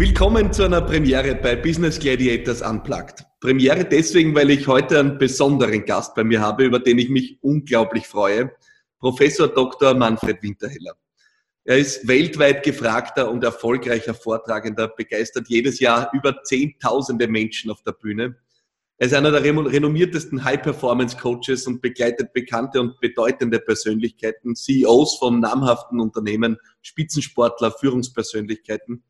[0.00, 3.26] Willkommen zu einer Premiere bei Business Gladiators Unplugged.
[3.40, 7.42] Premiere deswegen, weil ich heute einen besonderen Gast bei mir habe, über den ich mich
[7.42, 8.52] unglaublich freue.
[9.00, 9.94] Professor Dr.
[9.94, 10.92] Manfred Winterheller.
[11.64, 17.90] Er ist weltweit gefragter und erfolgreicher Vortragender, begeistert jedes Jahr über Zehntausende Menschen auf der
[17.90, 18.36] Bühne.
[18.98, 25.98] Er ist einer der renommiertesten High-Performance-Coaches und begleitet bekannte und bedeutende Persönlichkeiten, CEOs von namhaften
[25.98, 29.02] Unternehmen, Spitzensportler, Führungspersönlichkeiten.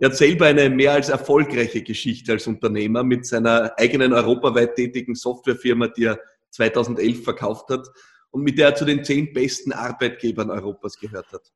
[0.00, 5.14] Er hat selber eine mehr als erfolgreiche Geschichte als Unternehmer mit seiner eigenen europaweit tätigen
[5.14, 6.18] Softwarefirma, die er
[6.52, 7.86] 2011 verkauft hat
[8.30, 11.52] und mit der er zu den zehn besten Arbeitgebern Europas gehört hat.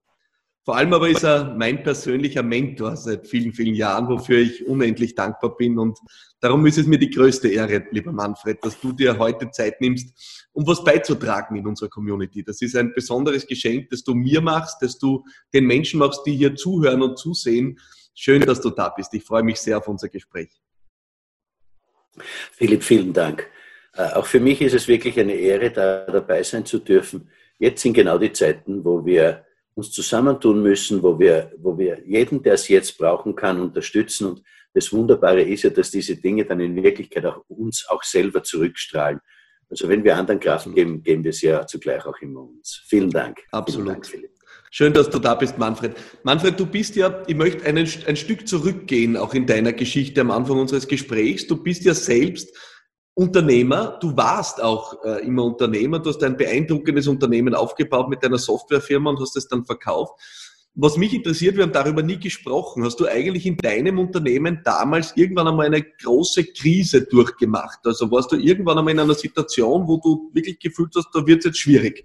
[0.62, 5.14] Vor allem aber ist er mein persönlicher Mentor seit vielen, vielen Jahren, wofür ich unendlich
[5.14, 5.78] dankbar bin.
[5.78, 5.98] Und
[6.40, 10.48] darum ist es mir die größte Ehre, lieber Manfred, dass du dir heute Zeit nimmst,
[10.52, 12.42] um was beizutragen in unserer Community.
[12.42, 15.24] Das ist ein besonderes Geschenk, das du mir machst, das du
[15.54, 17.78] den Menschen machst, die hier zuhören und zusehen
[18.14, 19.12] Schön, dass du da bist.
[19.14, 20.50] Ich freue mich sehr auf unser Gespräch.
[22.52, 23.50] Philipp, vielen Dank.
[23.94, 27.28] Äh, auch für mich ist es wirklich eine Ehre, da dabei sein zu dürfen.
[27.58, 32.42] Jetzt sind genau die Zeiten, wo wir uns zusammentun müssen, wo wir, wo wir jeden,
[32.42, 34.26] der es jetzt brauchen kann, unterstützen.
[34.28, 38.42] Und das Wunderbare ist ja, dass diese Dinge dann in Wirklichkeit auch uns auch selber
[38.42, 39.20] zurückstrahlen.
[39.68, 42.82] Also wenn wir anderen Kraft geben, geben wir es ja zugleich auch immer uns.
[42.86, 43.42] Vielen Dank.
[43.50, 43.86] Absolut.
[43.86, 44.33] Vielen Dank, Philipp.
[44.76, 45.94] Schön, dass du da bist, Manfred.
[46.24, 50.32] Manfred, du bist ja, ich möchte einen, ein Stück zurückgehen, auch in deiner Geschichte am
[50.32, 51.46] Anfang unseres Gesprächs.
[51.46, 52.52] Du bist ja selbst
[53.14, 58.38] Unternehmer, du warst auch äh, immer Unternehmer, du hast ein beeindruckendes Unternehmen aufgebaut mit deiner
[58.38, 60.20] Softwarefirma und hast es dann verkauft.
[60.74, 62.82] Was mich interessiert, wir haben darüber nie gesprochen.
[62.82, 67.78] Hast du eigentlich in deinem Unternehmen damals irgendwann einmal eine große Krise durchgemacht?
[67.84, 71.38] Also warst du irgendwann einmal in einer Situation, wo du wirklich gefühlt hast, da wird
[71.38, 72.04] es jetzt schwierig?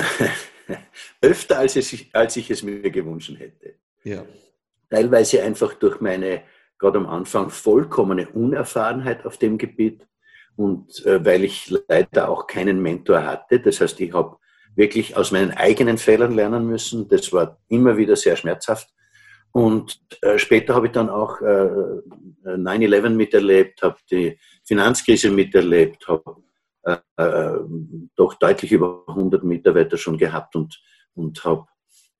[1.20, 3.74] öfter, als, es, als ich es mir gewünscht hätte.
[4.04, 4.24] Ja.
[4.90, 6.42] Teilweise einfach durch meine,
[6.78, 10.06] gerade am Anfang, vollkommene Unerfahrenheit auf dem Gebiet
[10.56, 13.60] und äh, weil ich leider auch keinen Mentor hatte.
[13.60, 14.36] Das heißt, ich habe
[14.74, 17.08] wirklich aus meinen eigenen Fehlern lernen müssen.
[17.08, 18.88] Das war immer wieder sehr schmerzhaft.
[19.52, 21.68] Und äh, später habe ich dann auch äh,
[22.44, 26.36] 9-11 miterlebt, habe die Finanzkrise miterlebt, habe
[26.84, 26.98] äh,
[28.16, 30.80] doch deutlich über 100 Mitarbeiter schon gehabt und,
[31.14, 31.66] und habe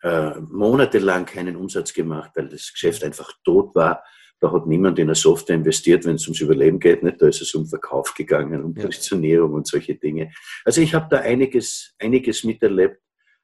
[0.02, 4.02] äh, monatelang keinen Umsatz gemacht, weil das Geschäft einfach tot war.
[4.40, 7.02] Da hat niemand in eine Software investiert, wenn es ums Überleben geht.
[7.02, 7.22] Nicht?
[7.22, 10.32] Da ist es um Verkauf gegangen, um Positionierung und solche Dinge.
[10.64, 13.00] Also ich habe da einiges, einiges miterlebt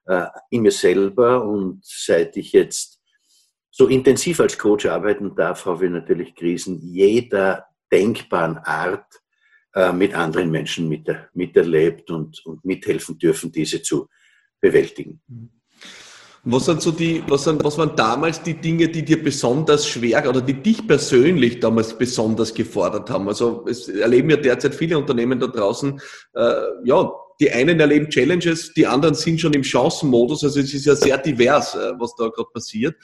[0.06, 3.00] äh, in mir selber und seit ich jetzt
[3.71, 9.06] so intensiv als Coach arbeiten darf, habe ich natürlich Krisen jeder denkbaren Art
[9.75, 14.09] äh, mit anderen Menschen mit, miterlebt und, und mithelfen dürfen, diese zu
[14.61, 15.21] bewältigen.
[16.45, 20.27] Was sind so die, was, sind, was waren damals die Dinge, die dir besonders schwer
[20.29, 23.29] oder die dich persönlich damals besonders gefordert haben?
[23.29, 26.00] Also es erleben ja derzeit viele Unternehmen da draußen,
[26.35, 30.43] äh, ja, die einen erleben Challenges, die anderen sind schon im Chancenmodus.
[30.45, 32.97] Also es ist ja sehr divers, äh, was da gerade passiert.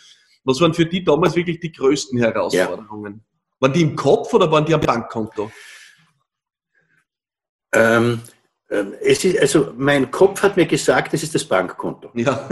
[0.45, 3.15] Was waren für die damals wirklich die größten Herausforderungen?
[3.15, 3.61] Ja.
[3.61, 5.51] Waren die im Kopf oder waren die am Bankkonto?
[7.75, 8.21] Ähm,
[8.71, 12.11] ähm, es ist, also mein Kopf hat mir gesagt, es ist das Bankkonto.
[12.15, 12.49] Ja.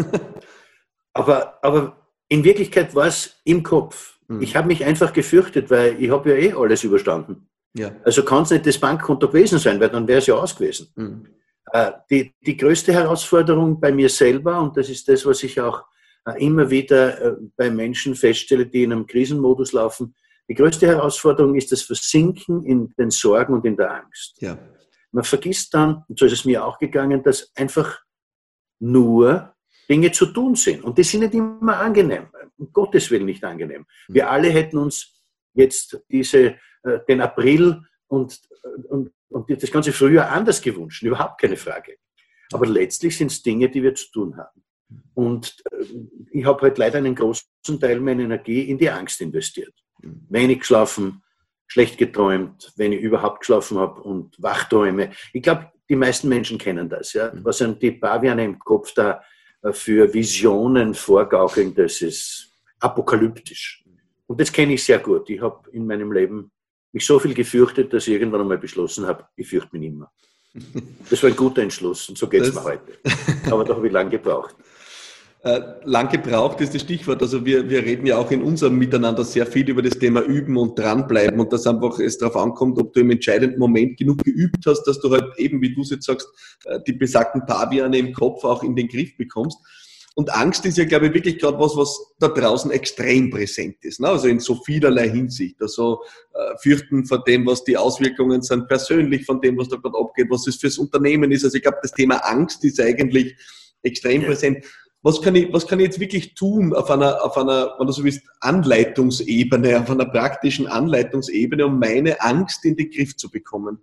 [1.15, 1.97] aber, aber
[2.29, 4.19] in Wirklichkeit war es im Kopf.
[4.29, 4.43] Mhm.
[4.43, 7.49] Ich habe mich einfach gefürchtet, weil ich habe ja eh alles überstanden.
[7.75, 7.93] Ja.
[8.05, 10.93] Also kann es nicht das Bankkonto gewesen sein, weil dann wäre es ja aus gewesen.
[10.95, 11.27] Mhm.
[11.73, 15.85] Äh, die, die größte Herausforderung bei mir selber, und das ist das, was ich auch
[16.27, 20.15] äh, immer wieder äh, bei Menschen feststelle, die in einem Krisenmodus laufen,
[20.49, 24.37] die größte Herausforderung ist das Versinken in den Sorgen und in der Angst.
[24.41, 24.59] Ja.
[25.13, 28.01] Man vergisst dann, und so ist es mir auch gegangen, dass einfach
[28.81, 29.55] nur
[29.89, 30.83] Dinge zu tun sind.
[30.83, 33.87] Und die sind nicht immer angenehm, um Gottes Willen nicht angenehm.
[34.07, 34.15] Hm.
[34.15, 35.23] Wir alle hätten uns
[35.55, 38.41] jetzt diese, äh, den April und,
[38.89, 41.97] und, und das ganze Frühjahr anders gewünscht, überhaupt keine Frage.
[42.53, 44.65] Aber letztlich sind es Dinge, die wir zu tun haben.
[45.15, 45.85] Und äh,
[46.31, 47.47] ich habe halt leider einen großen
[47.81, 49.75] Teil meiner Energie in die Angst investiert.
[50.03, 50.27] Hm.
[50.31, 51.23] Wenig geschlafen,
[51.73, 55.11] schlecht geträumt, wenn ich überhaupt geschlafen habe und Wachträume.
[55.33, 57.15] Ich glaube, die meisten Menschen kennen das.
[57.15, 57.33] Ja?
[57.33, 57.45] Mhm.
[57.45, 59.23] Was sind die Paviane im Kopf da
[59.63, 63.85] äh, für Visionen vorgaukeln, das ist apokalyptisch.
[64.27, 65.31] Und das kenne ich sehr gut.
[65.31, 66.51] Ich habe in meinem Leben
[66.93, 70.11] mich so viel gefürchtet, dass ich irgendwann einmal beschlossen habe, ich fürchte mich nicht mehr.
[71.09, 72.99] Das war ein guter Entschluss und so geht es mir heute.
[73.51, 74.55] Aber da habe ich lange gebraucht.
[75.45, 77.21] Äh, lang gebraucht ist das Stichwort.
[77.21, 80.57] Also wir, wir reden ja auch in unserem Miteinander sehr viel über das Thema Üben
[80.57, 84.65] und dranbleiben und dass einfach es darauf ankommt, ob du im entscheidenden Moment genug geübt
[84.67, 86.29] hast, dass du halt eben, wie du es jetzt sagst,
[86.67, 89.59] äh, die besagten Paviane im Kopf auch in den Griff bekommst.
[90.15, 93.99] Und Angst ist ja, glaube ich, wirklich gerade was, was da draußen extrem präsent ist.
[93.99, 94.09] Ne?
[94.09, 95.61] Also in so vielerlei Hinsicht.
[95.61, 96.03] Also
[96.35, 100.29] äh, fürchten vor dem, was die Auswirkungen sind, persönlich von dem, was da gerade abgeht,
[100.31, 101.45] was es fürs Unternehmen ist.
[101.45, 103.35] Also ich glaube, das Thema Angst ist eigentlich
[103.83, 104.29] extrem ja.
[104.29, 104.65] präsent.
[105.05, 107.93] Was kann, ich, was kann ich jetzt wirklich tun auf einer, auf einer, wenn du
[107.93, 113.83] so willst, Anleitungsebene, auf einer praktischen Anleitungsebene, um meine Angst in den Griff zu bekommen?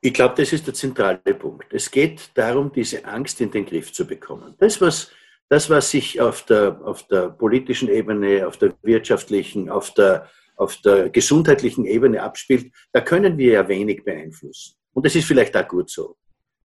[0.00, 1.72] Ich glaube, das ist der zentrale Punkt.
[1.72, 4.56] Es geht darum, diese Angst in den Griff zu bekommen.
[4.58, 5.12] Das, was,
[5.48, 10.76] das, was sich auf der, auf der politischen Ebene, auf der wirtschaftlichen, auf der, auf
[10.78, 14.76] der gesundheitlichen Ebene abspielt, da können wir ja wenig beeinflussen.
[14.92, 16.16] Und das ist vielleicht auch gut so.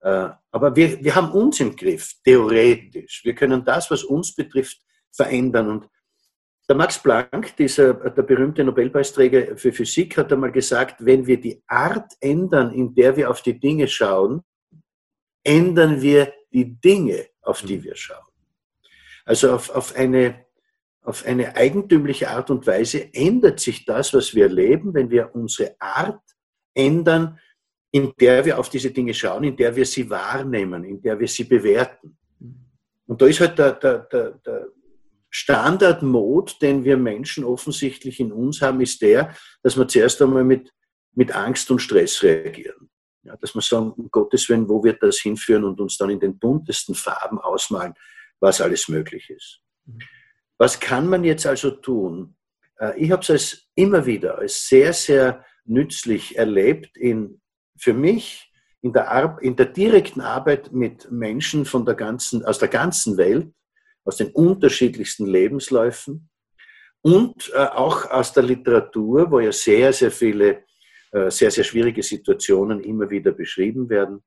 [0.01, 3.21] Äh, aber wir, wir haben uns im Griff, theoretisch.
[3.23, 4.79] Wir können das, was uns betrifft,
[5.11, 5.69] verändern.
[5.69, 5.89] Und
[6.67, 11.61] der Max Planck, dieser, der berühmte Nobelpreisträger für Physik, hat einmal gesagt, wenn wir die
[11.67, 14.41] Art ändern, in der wir auf die Dinge schauen,
[15.43, 18.25] ändern wir die Dinge, auf die wir schauen.
[19.25, 20.45] Also auf, auf, eine,
[21.03, 25.75] auf eine eigentümliche Art und Weise ändert sich das, was wir erleben, wenn wir unsere
[25.79, 26.21] Art
[26.73, 27.39] ändern,
[27.91, 31.27] in der wir auf diese Dinge schauen, in der wir sie wahrnehmen, in der wir
[31.27, 32.17] sie bewerten.
[33.05, 34.67] Und da ist halt der, der, der, der
[35.29, 40.71] Standardmod, den wir Menschen offensichtlich in uns haben, ist der, dass wir zuerst einmal mit,
[41.13, 42.89] mit Angst und Stress reagieren.
[43.23, 46.19] Ja, dass wir sagen, um Gottes Willen, wo wird das hinführen und uns dann in
[46.19, 47.93] den buntesten Farben ausmalen,
[48.39, 49.61] was alles möglich ist.
[50.57, 52.35] Was kann man jetzt also tun?
[52.79, 57.40] Äh, ich habe es als immer wieder als sehr, sehr nützlich erlebt in,
[57.81, 58.51] für mich
[58.81, 63.17] in der, Ar in der direkten Arbeit mit Menschen von der ganzen, aus der ganzen
[63.17, 63.51] Welt,
[64.05, 66.29] aus den unterschiedlichsten Lebensläufen
[67.01, 70.63] und äh, auch aus der Literatur, wo ja sehr, sehr viele
[71.11, 74.23] äh, sehr, sehr schwierige Situationen immer wieder beschrieben werden,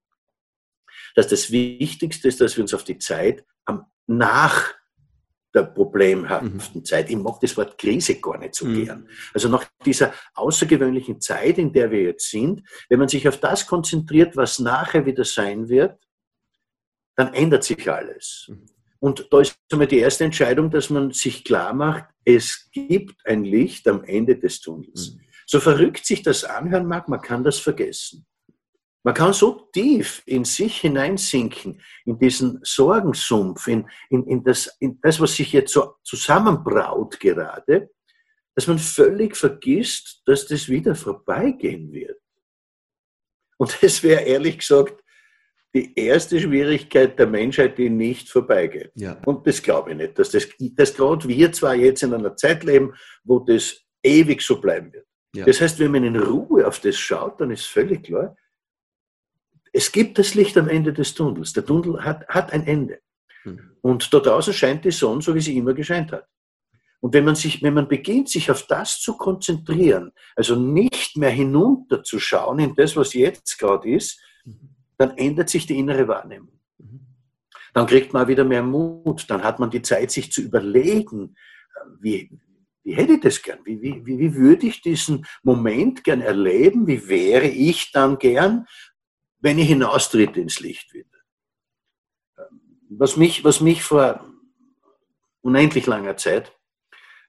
[1.15, 4.75] dass das Wichtigste ist, dass wir uns auf die Zeit am nach
[5.55, 6.85] der problemhaften mhm.
[6.85, 7.11] Zeit.
[7.11, 8.85] Ich mag das Wort Krise gar nicht so mhm.
[8.85, 9.09] gern.
[9.33, 13.67] Also nach dieser außergewöhnlichen Zeit, in der wir jetzt sind, wenn man sich auf das
[13.67, 15.99] konzentriert, was nachher wieder sein wird,
[17.17, 18.47] dann ändert sich alles.
[18.49, 18.67] Mhm.
[18.99, 23.45] Und da ist einmal die erste Entscheidung, dass man sich klar macht, es gibt ein
[23.45, 25.12] Licht am Ende des Tunnels.
[25.12, 25.21] Mhm.
[25.47, 28.27] So verrückt sich das anhören mag, man kann das vergessen.
[29.05, 34.99] Man kann so tief in sich hineinsinken, in diesen Sorgensumpf, in, in, in, das, in
[35.03, 37.91] das, was sich jetzt so zusammenbraut gerade,
[38.55, 42.19] dass man völlig vergisst, dass das wieder vorbeigehen wird.
[43.59, 45.05] Und das wäre ehrlich gesagt
[45.75, 48.93] die erste Schwierigkeit der Menschheit, die nicht vorbeigeht.
[48.95, 49.21] Ja.
[49.27, 52.65] Und das glaube ich nicht, dass das, das gerade wir zwar jetzt in einer Zeit
[52.65, 55.07] leben, wo das ewig so bleiben wird.
[55.35, 55.45] Ja.
[55.45, 58.37] Das heißt, wenn man in Ruhe auf das schaut, dann ist völlig klar,
[59.75, 61.53] es gibt das Licht am Ende des Tunnels.
[61.53, 63.00] Der Tunnel hat, hat ein Ende.
[63.43, 63.76] Hm.
[63.82, 66.26] Und da draußen scheint die Sonne, so wie sie immer gescheint hat.
[67.00, 71.31] Und wenn man sich, wenn man beginnt, sich auf das zu konzentrieren, also nicht mehr
[71.31, 76.61] hinunterzuschauen in das, was jetzt gerade ist, mhm dann ändert sich die innere Wahrnehmung.
[77.73, 81.35] Dann kriegt man wieder mehr Mut, dann hat man die Zeit, sich zu überlegen,
[82.00, 82.31] wie,
[82.85, 83.59] wie hätte ich das gern?
[83.65, 86.87] Wie, wie, wie würde ich diesen Moment gern erleben?
[86.87, 88.66] Wie wäre ich dann gern,
[89.45, 91.19] wenn ich hinaustritt ins Licht wieder?
[92.89, 94.25] Was mich, was mich vor
[95.43, 96.51] unendlich langer Zeit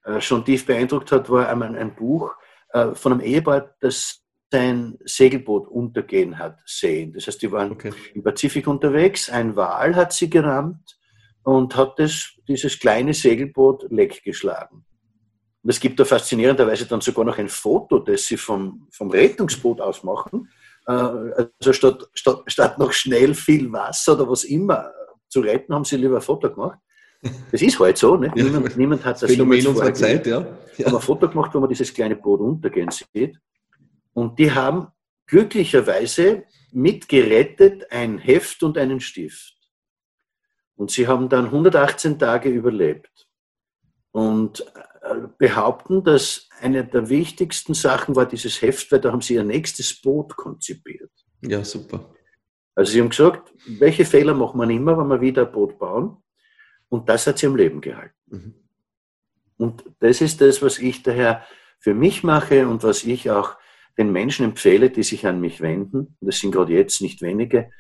[0.06, 2.34] äh, schon tief beeindruckt hat, war einmal ein Buch
[2.70, 7.12] äh, von einem Ehepaar, das sein Segelboot untergehen hat sehen.
[7.12, 7.92] Das heißt, die waren okay.
[8.14, 10.98] im Pazifik unterwegs, ein Wal hat sie gerammt
[11.44, 14.86] und hat das, dieses kleine Segelboot leckgeschlagen.
[15.64, 19.82] Und es gibt da faszinierenderweise dann sogar noch ein Foto, das sie vom, vom Rettungsboot
[19.82, 20.50] aus machen.
[20.88, 24.92] Äh, also statt, statt, statt noch schnell viel Wasser oder was immer
[25.28, 26.80] zu retten, haben sie lieber ein Foto gemacht.
[27.52, 28.32] Das ist halt so, ne?
[28.36, 30.46] niemand, niemand hat das Phänomen unserer Zeit, ja.
[30.78, 30.86] ja.
[30.86, 33.40] Haben ein Foto gemacht, wo man dieses kleine Boot untergehen sieht.
[34.14, 34.88] Und die haben
[35.26, 39.56] glücklicherweise mitgerettet ein Heft und einen Stift.
[40.76, 43.28] Und sie haben dann 118 Tage überlebt.
[44.12, 44.62] Und
[45.02, 49.44] äh, behaupten, dass eine der wichtigsten Sachen war dieses Heft, weil da haben sie ihr
[49.44, 51.12] nächstes Boot konzipiert.
[51.42, 52.14] Ja, super.
[52.76, 56.18] Also sie haben gesagt, welche Fehler machen wir immer, wenn wir wieder ein Boot bauen?
[56.90, 58.16] Und das hat sie am Leben gehalten.
[58.28, 58.54] Mhm.
[59.58, 61.46] Und das ist das, was ich daher
[61.80, 63.56] für mich mache und was ich auch
[63.98, 67.72] den Menschen empfehle, die sich an mich wenden, und das sind gerade jetzt nicht wenige,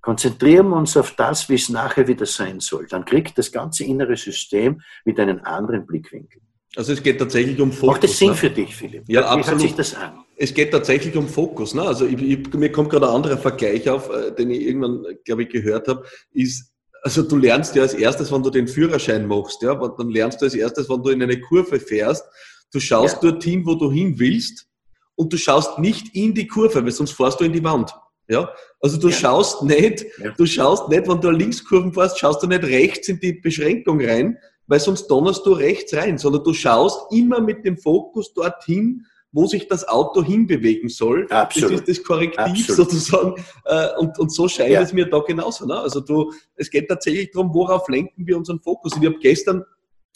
[0.00, 2.88] konzentrieren wir uns auf das, wie es nachher wieder sein soll.
[2.88, 6.42] Dann kriegt das ganze innere System mit einem anderen Blickwinkel.
[6.76, 7.94] Also es geht tatsächlich um Fotos.
[7.94, 8.34] Macht das Sinn ne?
[8.34, 9.04] für dich, Philipp?
[9.06, 9.46] Ja, absolut.
[9.46, 10.22] Wie hört sich das an?
[10.42, 11.72] es geht tatsächlich um Fokus.
[11.72, 11.82] Ne?
[11.82, 15.44] Also ich, ich, mir kommt gerade ein anderer Vergleich auf, äh, den ich irgendwann, glaube
[15.44, 19.62] ich, gehört habe, ist, also du lernst ja als erstes, wenn du den Führerschein machst,
[19.62, 22.24] ja, dann lernst du als erstes, wenn du in eine Kurve fährst,
[22.72, 23.30] du schaust ja.
[23.30, 24.66] dorthin, wo du hin willst
[25.14, 27.92] und du schaust nicht in die Kurve, weil sonst fährst du in die Wand.
[28.28, 29.14] Ja, also du ja.
[29.14, 30.30] schaust nicht, ja.
[30.30, 34.00] du schaust nicht, wenn du eine Linkskurven fährst, schaust du nicht rechts in die Beschränkung
[34.00, 34.38] rein,
[34.72, 39.44] weil sonst donnerst du rechts rein, sondern du schaust immer mit dem Fokus dorthin, wo
[39.44, 41.26] sich das Auto hinbewegen soll.
[41.28, 41.72] Absolut.
[41.72, 42.90] Das ist das Korrektiv Absolut.
[42.90, 43.34] sozusagen.
[43.66, 44.80] Äh, und, und so scheint ja.
[44.80, 45.66] es mir da genauso.
[45.66, 45.78] Ne?
[45.78, 48.94] Also du, es geht tatsächlich darum, worauf lenken wir unseren Fokus.
[48.94, 49.62] Und ich habe gestern,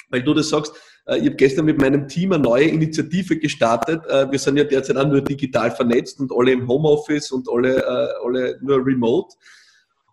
[0.08, 0.72] weil du das sagst,
[1.04, 4.06] äh, ich habe gestern mit meinem Team eine neue Initiative gestartet.
[4.06, 8.18] Äh, wir sind ja derzeit auch nur digital vernetzt und alle im Homeoffice und alle,
[8.24, 9.36] alle nur remote.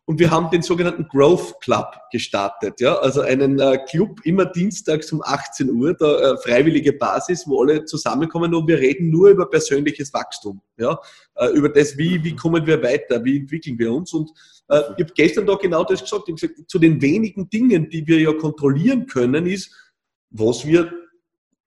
[0.06, 5.14] Und wir haben den sogenannten Growth Club gestartet, ja, also einen äh, Club immer dienstags
[5.14, 9.50] um 18 Uhr, da äh, freiwillige Basis, wo alle zusammenkommen und wir reden nur über
[9.50, 11.00] persönliches Wachstum, ja,
[11.36, 14.14] äh, über das, wie, wie kommen wir weiter, wie entwickeln wir uns.
[14.14, 14.30] Und
[14.68, 18.06] äh, ich habe gestern da genau das gesagt, ich gesagt, zu den wenigen Dingen, die
[18.06, 19.74] wir ja kontrollieren können, ist,
[20.32, 20.92] was wir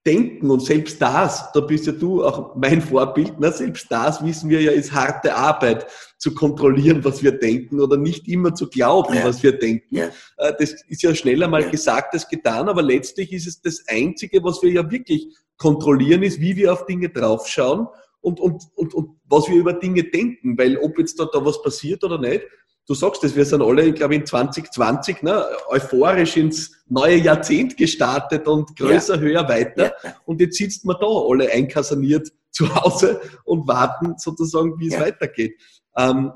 [0.06, 3.50] denken und selbst das, da bist ja du auch mein Vorbild, ne?
[3.50, 5.86] selbst das wissen wir ja, ist harte Arbeit
[6.16, 9.24] zu kontrollieren, was wir denken oder nicht immer zu glauben, ja.
[9.24, 9.96] was wir denken.
[9.96, 10.10] Ja.
[10.36, 11.70] Äh, das ist ja schneller mal ja.
[11.70, 15.26] gesagt als getan, aber letztlich ist es das Einzige, was wir ja wirklich
[15.58, 17.88] kontrollieren, ist, wie wir auf Dinge draufschauen
[18.20, 21.60] und, und, und, und was wir über Dinge denken, weil ob jetzt da, da was
[21.62, 22.42] passiert oder nicht,
[22.86, 27.76] du sagst es, wir sind alle, ich glaube, in 2020 ne, euphorisch ins neue Jahrzehnt
[27.76, 29.20] gestartet und größer, ja.
[29.20, 29.92] höher, weiter.
[30.02, 30.16] Ja.
[30.24, 35.00] Und jetzt sitzt man da alle einkasaniert zu Hause und warten sozusagen, wie es ja.
[35.00, 35.60] weitergeht.
[35.96, 36.32] Ähm,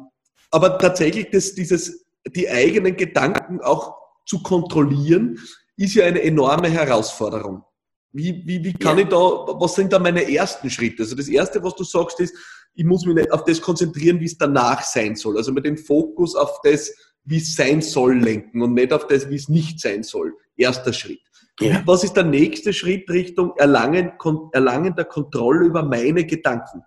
[0.51, 2.05] aber tatsächlich, das, dieses,
[2.35, 3.95] die eigenen Gedanken auch
[4.27, 5.39] zu kontrollieren,
[5.77, 7.65] ist ja eine enorme Herausforderung.
[8.13, 11.05] Wie, wie, wie kann ich da, was sind da meine ersten Schritte?
[11.05, 12.35] Also das erste, was du sagst, ist,
[12.75, 15.37] ich muss mich nicht auf das konzentrieren, wie es danach sein soll.
[15.37, 16.93] Also mit dem Fokus auf das,
[17.25, 20.35] wie es sein soll, lenken und nicht auf das, wie es nicht sein soll.
[20.57, 21.21] Erster Schritt.
[21.61, 21.83] Ja.
[21.85, 24.13] Was ist der nächste Schritt Richtung Erlangen,
[24.53, 26.83] Erlangen der Kontrolle über meine Gedanken?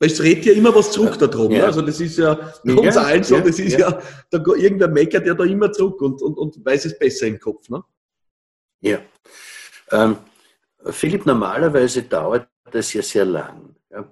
[0.00, 1.52] Weil es redet ja immer was zurück darum.
[1.52, 1.58] Ja.
[1.58, 1.64] Ne?
[1.66, 4.88] Also das ist ja bei uns ja, allen so, das ist ja, ja da, irgendwer
[4.88, 7.68] meckert ja da immer zurück und, und, und weiß es besser im Kopf.
[7.68, 7.84] Ne?
[8.80, 8.98] Ja.
[9.92, 10.16] Ähm,
[10.86, 13.76] Philipp, normalerweise dauert das ja sehr lang.
[13.90, 14.04] Ja,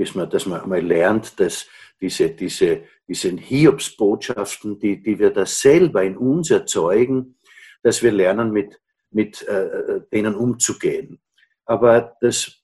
[0.00, 1.68] bis man, dass man mal lernt, dass
[2.00, 7.36] diese, diese, diese Hiobsbotschaften, die, die wir da selber in uns erzeugen,
[7.82, 8.80] dass wir lernen, mit,
[9.10, 11.20] mit äh, denen umzugehen.
[11.66, 12.62] Aber das,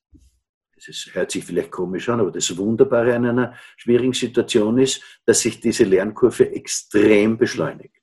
[0.76, 5.40] das hört sich vielleicht komisch an, aber das Wunderbare an einer schwierigen Situation ist, dass
[5.40, 7.96] sich diese Lernkurve extrem beschleunigt.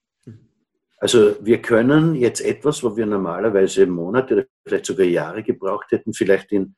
[0.98, 6.14] Also wir können jetzt etwas, wo wir normalerweise Monate oder vielleicht sogar Jahre gebraucht hätten,
[6.14, 6.76] vielleicht in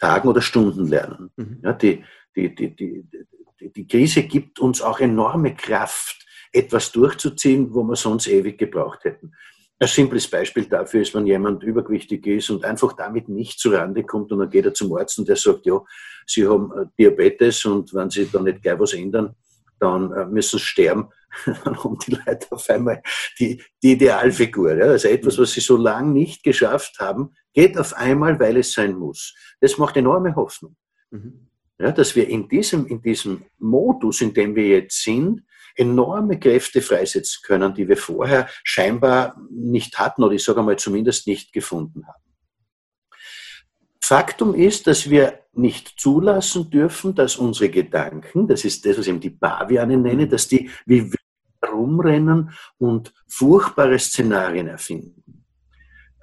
[0.00, 1.30] Tagen oder Stunden lernen.
[1.36, 1.60] Mhm.
[1.62, 2.04] Ja, die,
[2.34, 3.04] die, die, die,
[3.60, 9.32] die Krise gibt uns auch enorme Kraft, etwas durchzuziehen, wo wir sonst ewig gebraucht hätten.
[9.78, 14.30] Ein simples Beispiel dafür ist, wenn jemand übergewichtig ist und einfach damit nicht zurande kommt
[14.32, 15.80] und dann geht er zum Arzt und der sagt, ja,
[16.26, 19.34] Sie haben äh, Diabetes und wenn Sie da nicht gleich was ändern,
[19.78, 21.08] dann äh, müssen Sie sterben.
[21.44, 23.02] Dann haben die Leute auf einmal
[23.38, 24.76] die, die Idealfigur.
[24.76, 24.86] Ja?
[24.86, 28.94] Also etwas, was sie so lange nicht geschafft haben, geht auf einmal, weil es sein
[28.94, 29.34] muss.
[29.60, 30.76] Das macht enorme Hoffnung.
[31.10, 31.48] Mhm.
[31.78, 35.42] Ja, dass wir in diesem, in diesem Modus, in dem wir jetzt sind,
[35.76, 41.26] enorme Kräfte freisetzen können, die wir vorher scheinbar nicht hatten oder ich sage mal zumindest
[41.26, 42.22] nicht gefunden haben.
[44.02, 49.10] Faktum ist, dass wir nicht zulassen dürfen, dass unsere Gedanken, das ist das, was ich
[49.12, 51.12] eben die Baviane nenne, dass die wie
[51.72, 55.44] rumrennen und furchtbare Szenarien erfinden.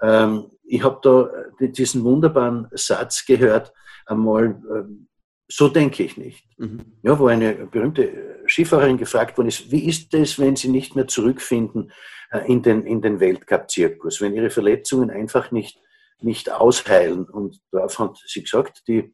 [0.02, 3.74] Ähm, ich habe da äh, diesen wunderbaren Satz gehört,
[4.06, 5.08] einmal, ähm,
[5.48, 6.46] so denke ich nicht.
[6.58, 7.00] Mhm.
[7.04, 11.08] Ja, wo eine berühmte Skifahrerin gefragt worden ist, wie ist es, wenn Sie nicht mehr
[11.08, 11.92] zurückfinden
[12.32, 15.80] äh, in den, in den Weltcup-Zirkus, wenn Ihre Verletzungen einfach nicht,
[16.20, 17.26] nicht ausheilen?
[17.26, 19.14] Und darauf hat sie gesagt, die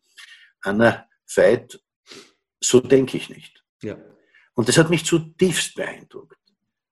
[0.62, 1.80] Anna Veit,
[2.60, 3.64] so denke ich nicht.
[3.82, 3.98] Ja.
[4.56, 6.38] Und das hat mich zutiefst beeindruckt,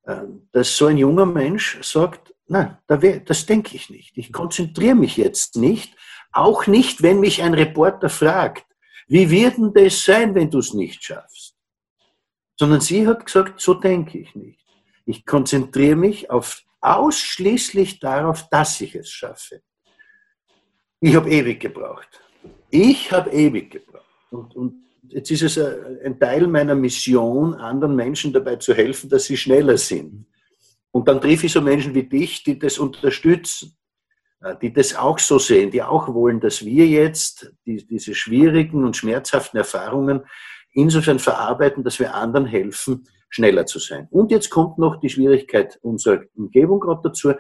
[0.07, 4.17] ähm, dass so ein junger Mensch sagt, nein, das denke ich nicht.
[4.17, 5.95] Ich konzentriere mich jetzt nicht,
[6.31, 8.65] auch nicht, wenn mich ein Reporter fragt,
[9.07, 11.55] wie wird denn das sein, wenn du es nicht schaffst?
[12.57, 14.65] Sondern sie hat gesagt, so denke ich nicht.
[15.05, 19.61] Ich konzentriere mich auf, ausschließlich darauf, dass ich es schaffe.
[20.99, 22.21] Ich habe ewig gebraucht.
[22.69, 24.05] Ich habe ewig gebraucht.
[24.29, 25.57] Und, und jetzt ist es
[26.03, 30.25] ein Teil meiner Mission, anderen Menschen dabei zu helfen, dass sie schneller sind.
[30.91, 33.77] Und dann treffe ich so Menschen wie dich, die das unterstützen.
[34.41, 38.83] äh, die das auch so sehen, die auch wollen, dass wir jetzt die, diese schwierigen
[38.83, 40.23] und schmerzhaften Erfahrungen
[40.73, 44.07] insofern verarbeiten, dass wir anderen helfen, schneller zu sein.
[44.09, 47.33] Und jetzt kommt noch die Schwierigkeit unserer Umgebung gerade dazu.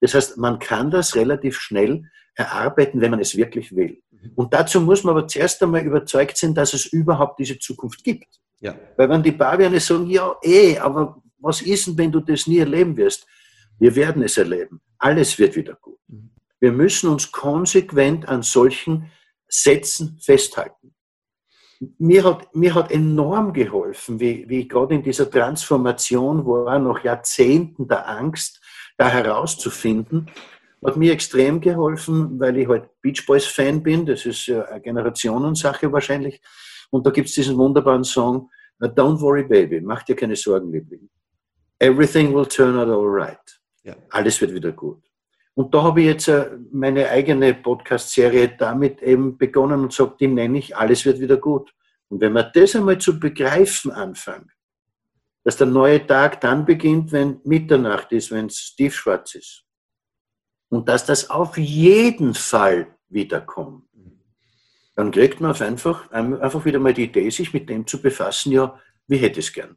[0.00, 4.00] Das heißt, man kann das relativ schnell erarbeiten, wenn man es wirklich will.
[4.34, 8.40] Und dazu muss man aber zuerst einmal überzeugt sein, dass es überhaupt diese Zukunft gibt.
[8.60, 8.74] Ja.
[8.96, 12.58] Weil wenn die Paviane sagen, ja, eh, aber was ist denn, wenn du das nie
[12.58, 13.26] erleben wirst?
[13.78, 14.80] Wir werden es erleben.
[14.98, 15.98] Alles wird wieder gut.
[16.08, 16.30] Mhm.
[16.60, 19.10] Wir müssen uns konsequent an solchen
[19.46, 20.94] Sätzen festhalten.
[21.98, 27.04] Mir hat, mir hat enorm geholfen, wie, wie ich gerade in dieser Transformation war, nach
[27.04, 28.60] Jahrzehnten der Angst,
[28.96, 30.28] da herauszufinden,
[30.84, 34.06] hat mir extrem geholfen, weil ich halt Beach Boys Fan bin.
[34.06, 36.40] Das ist eine Generationensache wahrscheinlich.
[36.90, 41.08] Und da gibt es diesen wunderbaren Song, Don't worry, baby, mach dir keine Sorgen, Liebling.
[41.80, 43.60] Everything will turn out all right.
[43.82, 43.96] Ja.
[44.10, 45.02] Alles wird wieder gut.
[45.54, 50.28] Und da habe ich jetzt äh, meine eigene Podcast-Serie damit eben begonnen und sagt, die
[50.28, 51.74] nenne ich Alles wird wieder gut.
[52.08, 54.52] Und wenn man das einmal zu begreifen anfängt,
[55.42, 59.64] dass der neue Tag dann beginnt, wenn Mitternacht ist, wenn es tiefschwarz ist.
[60.68, 63.84] Und dass das auf jeden Fall wiederkommt.
[64.94, 68.78] Dann kriegt man einfach, einfach wieder mal die Idee, sich mit dem zu befassen, ja,
[69.06, 69.76] wie hätte es gern.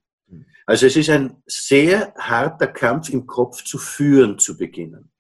[0.66, 5.12] Also es ist ein sehr harter Kampf im Kopf zu führen zu beginnen.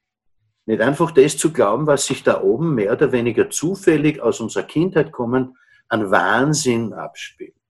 [0.65, 4.63] Nicht einfach das zu glauben, was sich da oben mehr oder weniger zufällig aus unserer
[4.63, 7.60] Kindheit kommen, an Wahnsinn abspielt.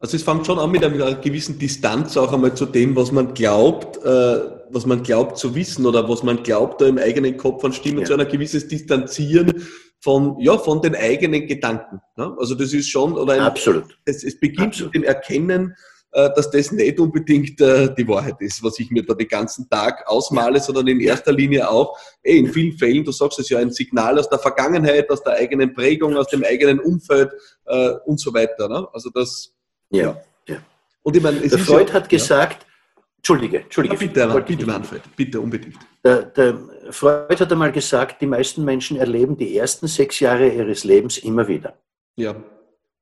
[0.00, 3.34] Also es fängt schon an mit einer gewissen Distanz auch einmal zu dem, was man
[3.34, 4.40] glaubt, äh,
[4.70, 8.00] was man glaubt zu wissen oder was man glaubt, da im eigenen Kopf an Stimmen,
[8.00, 8.04] ja.
[8.04, 9.66] zu einer gewisses Distanzieren
[10.00, 12.00] von, ja, von den eigenen Gedanken.
[12.16, 12.34] Ne?
[12.38, 13.98] Also das ist schon, oder ein, Absolut.
[14.04, 14.94] Es, es beginnt Absolut.
[14.94, 15.74] mit dem Erkennen,
[16.12, 19.68] äh, dass das nicht unbedingt äh, die Wahrheit ist, was ich mir da den ganzen
[19.68, 23.58] Tag ausmale, sondern in erster Linie auch, ey, in vielen Fällen, du sagst es ja,
[23.58, 27.32] ein Signal aus der Vergangenheit, aus der eigenen Prägung, aus dem eigenen Umfeld
[27.66, 28.68] äh, und so weiter.
[28.68, 28.86] Ne?
[28.92, 29.54] Also das.
[29.90, 30.56] Ja, ja.
[31.02, 32.68] Und ich meine, der Freud ja, hat gesagt, ja.
[33.16, 33.94] Entschuldige, Entschuldige.
[33.94, 35.76] Ja, bitte, bitte, bitte, Manfred, bitte unbedingt.
[36.04, 36.58] Der, der
[36.90, 41.48] Freud hat einmal gesagt, die meisten Menschen erleben die ersten sechs Jahre ihres Lebens immer
[41.48, 41.76] wieder.
[42.16, 42.36] Ja.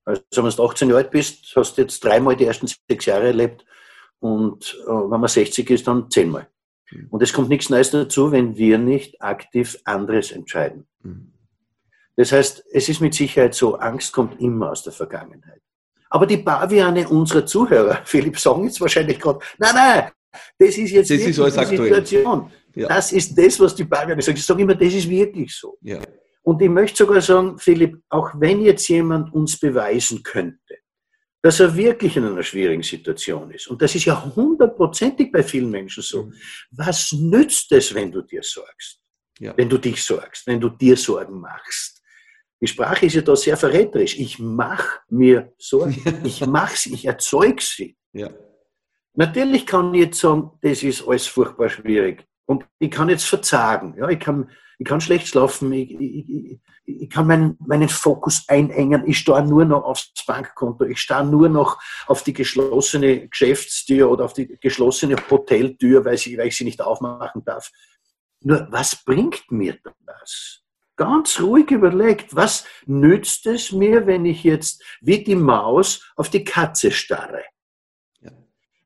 [0.05, 3.27] Also wenn du 18 Jahre alt bist, hast du jetzt dreimal die ersten sechs Jahre
[3.27, 3.65] erlebt
[4.21, 6.49] und äh, wenn man 60 ist, dann zehnmal.
[6.91, 7.09] Mhm.
[7.11, 10.87] Und es kommt nichts Neues dazu, wenn wir nicht aktiv anderes entscheiden.
[11.03, 11.33] Mhm.
[12.17, 15.61] Das heißt, es ist mit Sicherheit so, Angst kommt immer aus der Vergangenheit.
[16.11, 20.11] Aber die Paviane unserer Zuhörer, Philipp, sagen jetzt wahrscheinlich gerade, nein, nein,
[20.59, 22.51] das ist jetzt das ist die Situation.
[22.75, 22.89] Ja.
[22.89, 24.37] Das ist das, was die Paviane sagen.
[24.37, 25.79] Ich sage immer, das ist wirklich so.
[25.81, 26.01] Ja.
[26.43, 30.79] Und ich möchte sogar sagen, Philipp, auch wenn jetzt jemand uns beweisen könnte,
[31.43, 35.71] dass er wirklich in einer schwierigen Situation ist, und das ist ja hundertprozentig bei vielen
[35.71, 36.35] Menschen so, mhm.
[36.71, 39.01] was nützt es, wenn du dir sorgst?
[39.39, 39.57] Ja.
[39.57, 41.96] Wenn du dich sorgst, wenn du dir Sorgen machst?
[42.61, 44.19] Die Sprache ist ja da sehr verräterisch.
[44.19, 47.97] Ich mache mir Sorgen, ich mache sie, ich erzeuge sie.
[48.13, 48.31] Ja.
[49.15, 52.27] Natürlich kann ich jetzt sagen, das ist alles furchtbar schwierig.
[52.47, 53.95] Und ich kann jetzt verzagen.
[53.99, 59.07] Ja, ich kann ich kann schlecht schlafen, ich, ich, ich kann meinen, meinen Fokus einengen,
[59.07, 64.25] ich starre nur noch aufs Bankkonto, ich starre nur noch auf die geschlossene Geschäftstür oder
[64.27, 67.71] auf die geschlossene Hoteltür, weil, sie, weil ich sie nicht aufmachen darf.
[68.43, 70.63] Nur, was bringt mir das?
[70.97, 76.45] Ganz ruhig überlegt, was nützt es mir, wenn ich jetzt wie die Maus auf die
[76.45, 77.45] Katze starre?
[78.21, 78.33] Ja.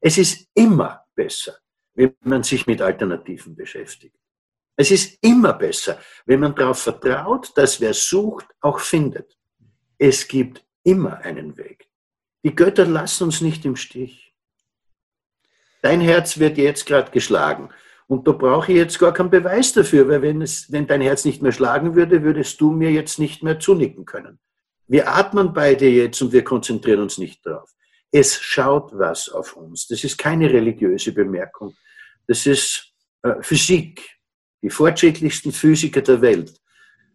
[0.00, 1.56] Es ist immer besser,
[1.94, 4.16] wenn man sich mit Alternativen beschäftigt.
[4.76, 9.36] Es ist immer besser, wenn man darauf vertraut, dass wer sucht, auch findet.
[9.98, 11.88] Es gibt immer einen Weg.
[12.42, 14.34] Die Götter lassen uns nicht im Stich.
[15.82, 17.70] Dein Herz wird jetzt gerade geschlagen.
[18.10, 21.24] Und da brauche ich jetzt gar keinen Beweis dafür, weil wenn, es, wenn dein Herz
[21.24, 24.40] nicht mehr schlagen würde, würdest du mir jetzt nicht mehr zunicken können.
[24.88, 27.70] Wir atmen beide jetzt und wir konzentrieren uns nicht drauf.
[28.10, 29.86] Es schaut was auf uns.
[29.86, 31.72] Das ist keine religiöse Bemerkung.
[32.26, 32.92] Das ist
[33.22, 34.18] äh, Physik.
[34.60, 36.60] Die fortschrittlichsten Physiker der Welt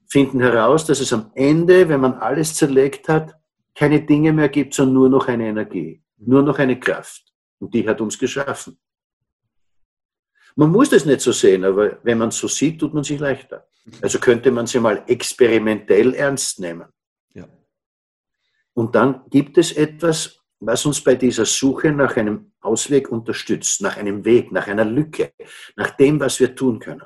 [0.08, 3.36] finden heraus, dass es am Ende, wenn man alles zerlegt hat,
[3.76, 7.34] keine Dinge mehr gibt, sondern nur noch eine Energie, nur noch eine Kraft.
[7.60, 8.78] Und die hat uns geschaffen.
[10.56, 13.20] Man muss das nicht so sehen, aber wenn man es so sieht, tut man sich
[13.20, 13.68] leichter.
[14.02, 16.88] Also könnte man sie mal experimentell ernst nehmen.
[17.34, 17.48] Ja.
[18.74, 23.98] Und dann gibt es etwas, was uns bei dieser Suche nach einem Ausweg unterstützt, nach
[23.98, 25.34] einem Weg, nach einer Lücke,
[25.76, 27.04] nach dem, was wir tun können.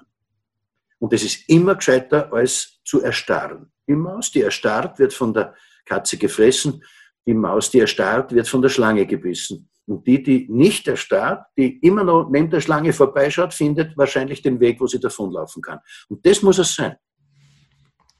[0.99, 3.71] Und es ist immer gescheiter, als zu erstarren.
[3.87, 6.83] Die Maus, die erstarrt, wird von der Katze gefressen.
[7.25, 9.68] Die Maus, die erstarrt, wird von der Schlange gebissen.
[9.89, 14.59] Und die, die nicht erstarrt, die immer noch neben der Schlange vorbeischaut, findet wahrscheinlich den
[14.59, 15.79] Weg, wo sie davonlaufen kann.
[16.09, 16.95] Und das muss es sein.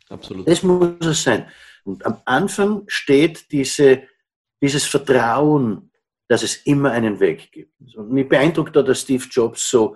[0.10, 0.48] Absolut.
[0.48, 1.48] Das muss es sein.
[1.84, 4.02] Und am Anfang steht diese,
[4.60, 5.92] dieses Vertrauen,
[6.28, 7.74] dass es immer einen Weg gibt.
[7.96, 9.96] Und mich beeindruckt da der Steve Jobs so,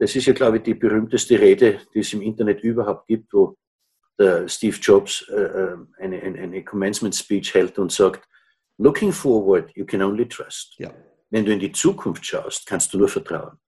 [0.00, 3.56] das ist ja, glaube ich, die berühmteste Rede, die es im Internet überhaupt gibt, wo
[4.18, 8.28] der Steve Jobs äh, äh eine, eine, eine Commencement Speech hält und sagt,
[8.78, 10.74] Looking forward, you can only trust.
[10.78, 10.92] Ja.
[11.32, 13.58] Wenn du in die Zukunft schaust, kannst du nur vertrauen.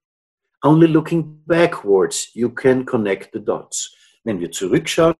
[0.63, 3.95] Only looking backwards, you can connect the dots.
[4.23, 5.15] Wenn wir zurückschauen,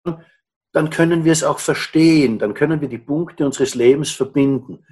[0.71, 4.86] dann können wir es auch verstehen, dann können wir die Punkte unseres Lebens verbinden.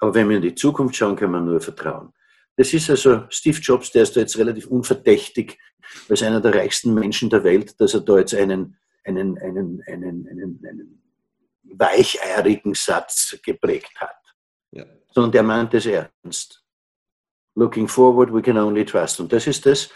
[0.00, 2.12] Aber wenn wir in die Zukunft schauen, können wir nur vertrauen.
[2.56, 5.58] Das ist also Steve Jobs, der ist da jetzt relativ unverdächtig,
[6.08, 10.26] als einer der reichsten Menschen der Welt, dass er da jetzt einen, einen, einen, einen,
[10.28, 11.02] einen, einen
[11.62, 14.16] weicheirigen Satz geprägt hat.
[14.72, 14.84] Ja.
[15.12, 16.61] Sondern der meint es ernst.
[17.54, 19.20] Looking forward, we can only trust.
[19.20, 19.90] Und das ist das,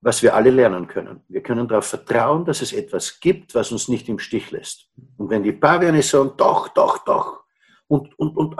[0.00, 1.20] was wir alle lernen können.
[1.28, 4.88] Wir können darauf vertrauen, dass es etwas gibt, was uns nicht im Stich lässt.
[5.16, 7.44] Und wenn die Paviane sagen, doch, doch, doch,
[7.88, 8.56] und, und, und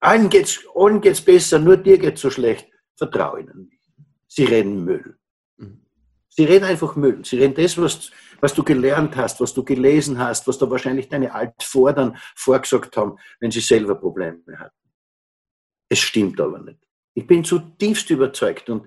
[0.00, 3.80] allen geht's, allen geht's besser, nur dir geht's so schlecht, vertraue ihnen nicht.
[4.26, 5.18] Sie reden Müll.
[5.58, 5.84] Mhm.
[6.28, 7.24] Sie reden einfach Müll.
[7.24, 11.08] Sie reden das, was, was du gelernt hast, was du gelesen hast, was da wahrscheinlich
[11.08, 14.76] deine Altvordern vorgesagt haben, wenn sie selber Probleme hatten.
[15.88, 16.80] Es stimmt aber nicht.
[17.14, 18.86] Ich bin zutiefst überzeugt und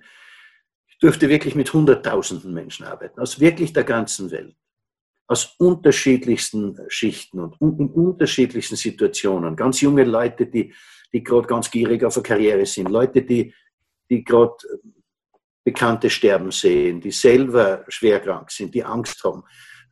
[1.02, 4.56] durfte wirklich mit Hunderttausenden Menschen arbeiten, aus wirklich der ganzen Welt,
[5.28, 9.56] aus unterschiedlichsten Schichten und in unterschiedlichsten Situationen.
[9.56, 10.74] Ganz junge Leute, die,
[11.12, 13.54] die gerade ganz gierig auf eine Karriere sind, Leute, die,
[14.10, 14.56] die gerade
[15.64, 19.44] Bekannte sterben sehen, die selber schwer krank sind, die Angst haben,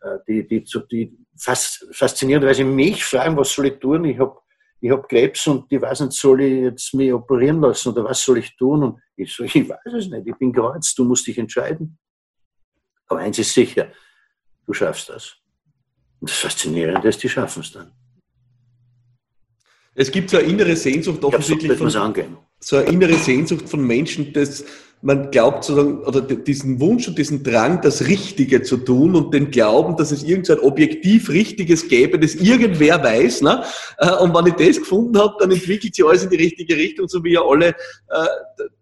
[0.02, 4.06] äh, die, die, die faszinierenderweise mich fragen, was soll ich tun?
[4.06, 4.38] Ich habe
[4.82, 8.24] ich habe Krebs und ich weiß nicht, soll ich jetzt mich operieren lassen oder was
[8.24, 8.84] soll ich tun?
[8.84, 12.00] Und ich so, ich weiß es nicht, ich bin Kreuz, du musst dich entscheiden.
[13.08, 13.92] Aber eins ist sicher,
[14.66, 15.38] du schaffst das.
[16.20, 17.92] Und das Faszinierende ist, die schaffen es dann.
[19.94, 22.38] Es gibt so eine innere Sehnsucht offensichtlich von, angehen.
[22.60, 24.66] so eine innere Sehnsucht von Menschen, dass
[25.02, 29.50] man glaubt sozusagen, oder diesen Wunsch und diesen Drang, das Richtige zu tun und den
[29.50, 33.42] Glauben, dass es irgendein objektiv Richtiges gäbe, das irgendwer weiß.
[33.42, 33.64] Ne?
[33.98, 37.08] Äh, und wenn ich das gefunden habe, dann entwickelt sich alles in die richtige Richtung,
[37.08, 38.26] so wie ja alle, äh,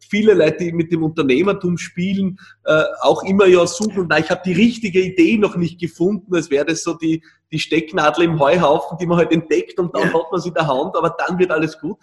[0.10, 4.42] viele Leute, die mit dem Unternehmertum spielen, äh, auch immer ja suchen, na, ich habe
[4.44, 8.98] die richtige Idee noch nicht gefunden, als wäre das so die, die Stecknadel im Heuhaufen,
[9.00, 11.52] die man halt entdeckt und dann hat man sie in der Hand, aber dann wird
[11.52, 11.98] alles gut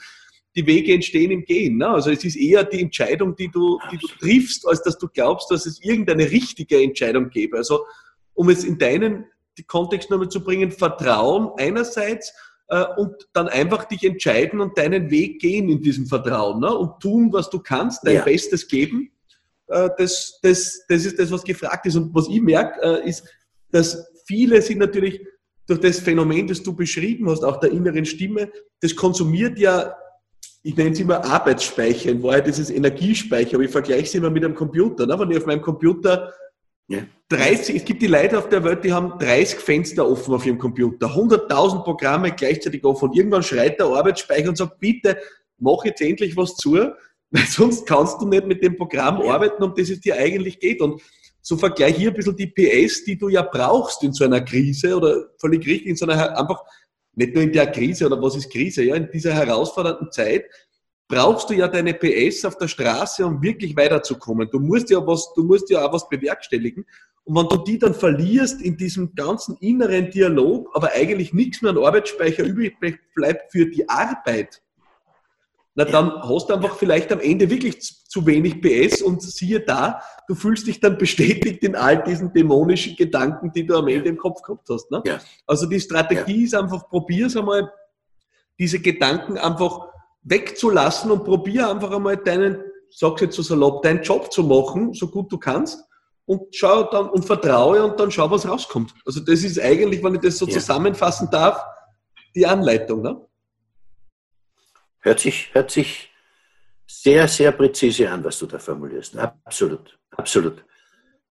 [0.57, 1.77] die Wege entstehen im Gehen.
[1.77, 1.89] Ne?
[1.89, 5.51] Also es ist eher die Entscheidung, die du, die du triffst, als dass du glaubst,
[5.51, 7.59] dass es irgendeine richtige Entscheidung gäbe.
[7.59, 7.85] Also
[8.35, 9.27] um es in deinen
[9.67, 12.33] Kontext nochmal zu bringen, Vertrauen einerseits
[12.69, 16.75] äh, und dann einfach dich entscheiden und deinen Weg gehen in diesem Vertrauen ne?
[16.75, 18.25] und tun, was du kannst, dein ja.
[18.25, 19.11] Bestes geben.
[19.69, 21.97] Äh, das, das, das ist das, was gefragt ist.
[21.97, 23.29] Und was ich merke, äh, ist,
[23.71, 25.21] dass viele sind natürlich
[25.67, 29.95] durch das Phänomen, das du beschrieben hast, auch der inneren Stimme, das konsumiert ja
[30.63, 34.31] ich nenne es immer Arbeitsspeicher, in Wahrheit ist es Energiespeicher, aber ich vergleiche es immer
[34.31, 35.07] mit einem Computer.
[35.07, 35.19] Ne?
[35.19, 36.33] Wenn ich auf meinem Computer
[36.89, 37.01] ja.
[37.29, 40.59] 30, es gibt die Leute auf der Welt, die haben 30 Fenster offen auf ihrem
[40.59, 45.19] Computer, 100.000 Programme gleichzeitig offen und irgendwann schreit der Arbeitsspeicher und sagt, bitte,
[45.59, 46.75] mach jetzt endlich was zu,
[47.31, 49.35] weil sonst kannst du nicht mit dem Programm ja.
[49.35, 50.81] arbeiten, um das es dir eigentlich geht.
[50.81, 51.03] Und
[51.43, 54.97] so vergleich hier ein bisschen die PS, die du ja brauchst in so einer Krise
[54.97, 56.63] oder völlig richtig, in so einer einfach
[57.17, 60.45] nicht nur in der Krise oder was ist Krise, ja, in dieser herausfordernden Zeit
[61.09, 64.49] brauchst du ja deine PS auf der Straße, um wirklich weiterzukommen.
[64.51, 66.85] Du musst ja was, du musst ja auch was bewerkstelligen.
[67.25, 71.73] Und wenn du die dann verlierst in diesem ganzen inneren Dialog, aber eigentlich nichts mehr
[71.73, 74.63] an Arbeitsspeicher übrig bleibt für die Arbeit,
[75.75, 80.01] na dann hast du einfach vielleicht am Ende wirklich zu wenig PS und siehe da,
[80.29, 84.17] du fühlst dich dann bestätigt in all diesen dämonischen Gedanken, die du am Ende im
[84.17, 84.91] Kopf gehabt hast.
[84.91, 85.03] Ne?
[85.05, 85.21] Ja.
[85.47, 86.45] Also die Strategie ja.
[86.45, 87.71] ist einfach, probier es einmal,
[88.59, 89.89] diese Gedanken einfach
[90.23, 95.09] wegzulassen und probier einfach einmal deinen, sag's jetzt so salopp, deinen Job zu machen, so
[95.09, 95.85] gut du kannst
[96.25, 98.93] und schau dann und vertraue und dann schau, was rauskommt.
[99.05, 100.53] Also das ist eigentlich, wenn ich das so ja.
[100.53, 101.65] zusammenfassen darf,
[102.35, 103.03] die Anleitung.
[103.03, 103.21] Ne?
[105.01, 106.11] Hört sich, hört sich
[106.87, 109.17] sehr, sehr präzise an, was du da formulierst.
[109.17, 110.65] Absolut, absolut.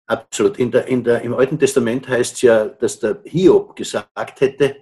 [0.06, 0.58] Absolut.
[0.58, 4.76] In der, in der, Im Alten Testament heißt es ja, dass der Hiob gesagt hätte,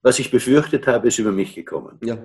[0.00, 1.98] was ich befürchtet habe, ist über mich gekommen.
[2.02, 2.16] Ja.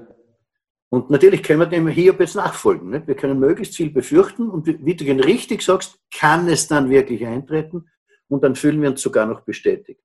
[0.90, 2.90] Und natürlich können wir dem Hiob jetzt nachfolgen.
[2.90, 3.08] Nicht?
[3.08, 7.90] Wir können möglichst viel befürchten und wie du richtig sagst, kann es dann wirklich eintreten
[8.30, 10.02] und dann fühlen wir uns sogar noch bestätigt.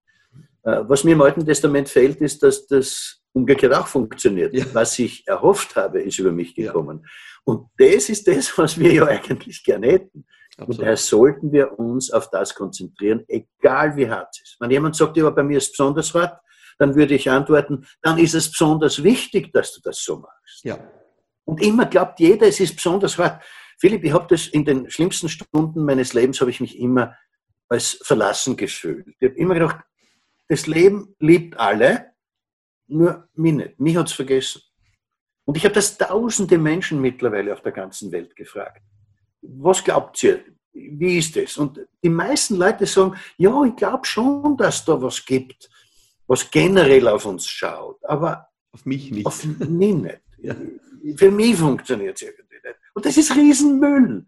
[0.64, 4.55] Äh, was mir im Alten Testament fehlt, ist, dass das umgekehrt auch funktioniert.
[4.55, 4.64] Ja.
[4.73, 7.01] Was ich erhofft habe, ist über mich gekommen.
[7.03, 7.11] Ja.
[7.45, 10.27] Und das ist das, was wir ja eigentlich gerne hätten.
[10.53, 10.68] Absolut.
[10.68, 14.57] Und daher sollten wir uns auf das konzentrieren, egal wie hart es ist.
[14.61, 16.38] Wenn jemand sagt, ja, bei mir ist es besonders hart,
[16.79, 20.64] dann würde ich antworten, dann ist es besonders wichtig, dass du das so machst.
[20.64, 20.79] Ja.
[21.45, 23.42] Und immer glaubt jeder, es ist besonders hart.
[23.79, 27.16] Philipp, ich habe das in den schlimmsten Stunden meines Lebens, habe ich mich immer
[27.68, 29.07] als verlassen gefühlt.
[29.18, 29.79] Ich habe immer gedacht,
[30.49, 32.12] das Leben liebt alle,
[32.88, 33.81] nur mich nicht.
[33.81, 34.62] Mich hat es vergessen.
[35.45, 38.83] Und ich habe das tausende Menschen mittlerweile auf der ganzen Welt gefragt.
[39.42, 40.45] Was glaubt ihr?
[40.73, 41.59] Wie ist es?
[41.59, 45.68] Und die meisten Leute sagen, ja, ich glaube schon, dass da was gibt,
[46.27, 47.99] was generell auf uns schaut.
[48.05, 49.27] Aber auf mich nicht.
[49.27, 50.21] Auf mich nicht.
[50.45, 50.57] Ja.
[51.18, 52.77] Für mich funktioniert es irgendwie nicht.
[52.95, 54.27] Und das ist Riesenmüll.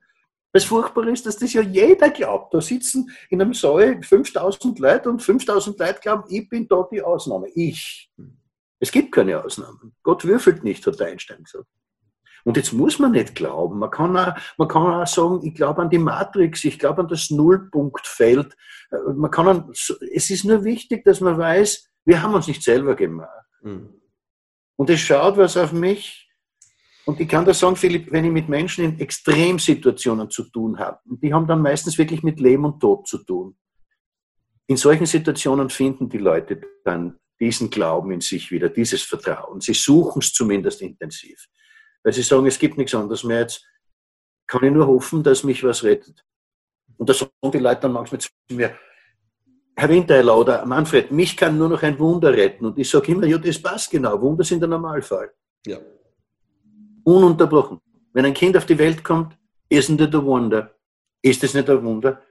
[0.52, 2.54] Das Furchtbare ist, dass das ja jeder glaubt.
[2.54, 7.02] Da sitzen in einem Saal 5000 Leute und 5000 Leute glauben, ich bin da die
[7.02, 7.48] Ausnahme.
[7.56, 8.08] Ich.
[8.84, 9.94] Es gibt keine Ausnahmen.
[10.02, 11.66] Gott würfelt nicht, hat der Einstein gesagt.
[12.44, 13.78] Und jetzt muss man nicht glauben.
[13.78, 17.08] Man kann auch, man kann auch sagen, ich glaube an die Matrix, ich glaube an
[17.08, 18.54] das Nullpunktfeld.
[19.16, 22.94] Man kann an, es ist nur wichtig, dass man weiß, wir haben uns nicht selber
[22.94, 23.30] gemacht.
[23.62, 23.88] Mhm.
[24.76, 26.30] Und es schaut was auf mich.
[27.06, 31.00] Und ich kann da sagen, Philipp, wenn ich mit Menschen in Extremsituationen zu tun habe,
[31.08, 33.56] und die haben dann meistens wirklich mit Leben und Tod zu tun.
[34.66, 39.60] In solchen Situationen finden die Leute dann diesen Glauben in sich wieder, dieses Vertrauen.
[39.60, 41.48] Sie suchen es zumindest intensiv.
[42.02, 43.40] Weil sie sagen, es gibt nichts anderes mehr.
[43.40, 43.64] Jetzt
[44.46, 46.24] kann ich nur hoffen, dass mich was rettet.
[46.96, 48.76] Und da sagen die Leute dann manchmal zu mir,
[49.76, 52.66] Herr Winterheiler oder Manfred, mich kann nur noch ein Wunder retten.
[52.66, 54.20] Und ich sage immer, ja, das passt genau.
[54.20, 55.32] Wunder sind der Normalfall.
[55.66, 55.78] Ja.
[57.02, 57.80] Ununterbrochen.
[58.12, 59.36] Wenn ein Kind auf die Welt kommt,
[59.70, 60.74] isn't it a wonder?
[61.20, 62.22] Ist es nicht ein Wunder?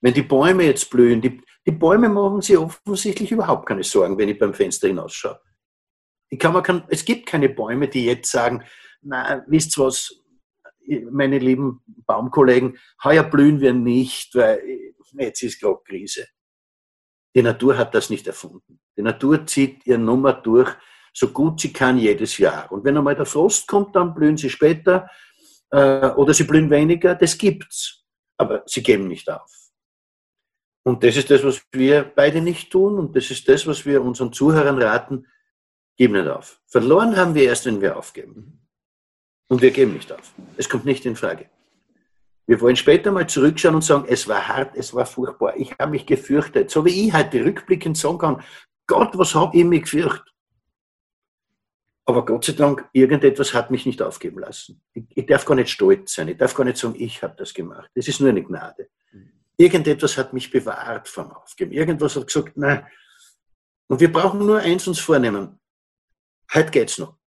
[0.00, 4.28] Wenn die Bäume jetzt blühen, die, die Bäume machen sich offensichtlich überhaupt keine Sorgen, wenn
[4.28, 5.40] ich beim Fenster hinausschaue.
[6.30, 8.64] Ich kann, man kann, es gibt keine Bäume, die jetzt sagen,
[9.02, 10.22] na, wisst was,
[11.10, 14.62] meine lieben Baumkollegen, heuer blühen wir nicht, weil
[15.18, 16.26] jetzt ist gerade Krise.
[17.34, 18.80] Die Natur hat das nicht erfunden.
[18.96, 20.70] Die Natur zieht ihre Nummer durch,
[21.12, 22.70] so gut sie kann jedes Jahr.
[22.72, 25.08] Und wenn einmal der Frost kommt, dann blühen sie später
[25.70, 28.04] äh, oder sie blühen weniger, das gibt's.
[28.36, 29.59] Aber sie geben nicht auf.
[30.82, 34.02] Und das ist das, was wir beide nicht tun und das ist das, was wir
[34.02, 35.26] unseren Zuhörern raten,
[35.96, 36.60] gib nicht auf.
[36.66, 38.66] Verloren haben wir erst, wenn wir aufgeben.
[39.48, 40.32] Und wir geben nicht auf.
[40.56, 41.50] Es kommt nicht in Frage.
[42.46, 45.90] Wir wollen später mal zurückschauen und sagen, es war hart, es war furchtbar, ich habe
[45.92, 46.70] mich gefürchtet.
[46.70, 48.42] So wie ich heute rückblickend sagen kann,
[48.86, 50.32] Gott, was habe ich mich gefürchtet?
[52.06, 54.82] Aber Gott sei Dank, irgendetwas hat mich nicht aufgeben lassen.
[54.94, 56.26] Ich, ich darf gar nicht stolz sein.
[56.26, 57.88] Ich darf gar nicht sagen, ich habe das gemacht.
[57.94, 58.88] Das ist nur eine Gnade.
[59.60, 61.72] Irgendetwas hat mich bewahrt vom Aufgeben.
[61.72, 62.86] Irgendwas hat gesagt, nein.
[63.88, 65.60] Und wir brauchen nur eins uns vornehmen.
[66.54, 67.18] Heute geht's noch.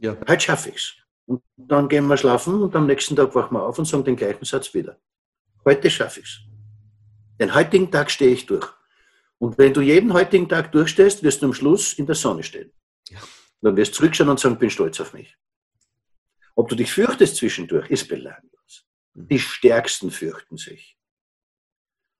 [0.00, 0.16] Ja.
[0.26, 0.96] Heute schaffe ich's.
[1.26, 4.16] Und dann gehen wir schlafen und am nächsten Tag wachen wir auf und sagen den
[4.16, 5.00] gleichen Satz wieder.
[5.64, 6.40] Heute schaffe ich es.
[7.38, 8.66] Den heutigen Tag stehe ich durch.
[9.38, 12.72] Und wenn du jeden heutigen Tag durchstehst, wirst du am Schluss in der Sonne stehen.
[13.10, 13.20] Ja.
[13.62, 15.36] Dann wirst du zurückschauen und sagen, bin stolz auf mich.
[16.56, 18.88] Ob du dich fürchtest zwischendurch, ist belanglos.
[19.14, 19.28] Mhm.
[19.28, 20.96] Die Stärksten fürchten sich.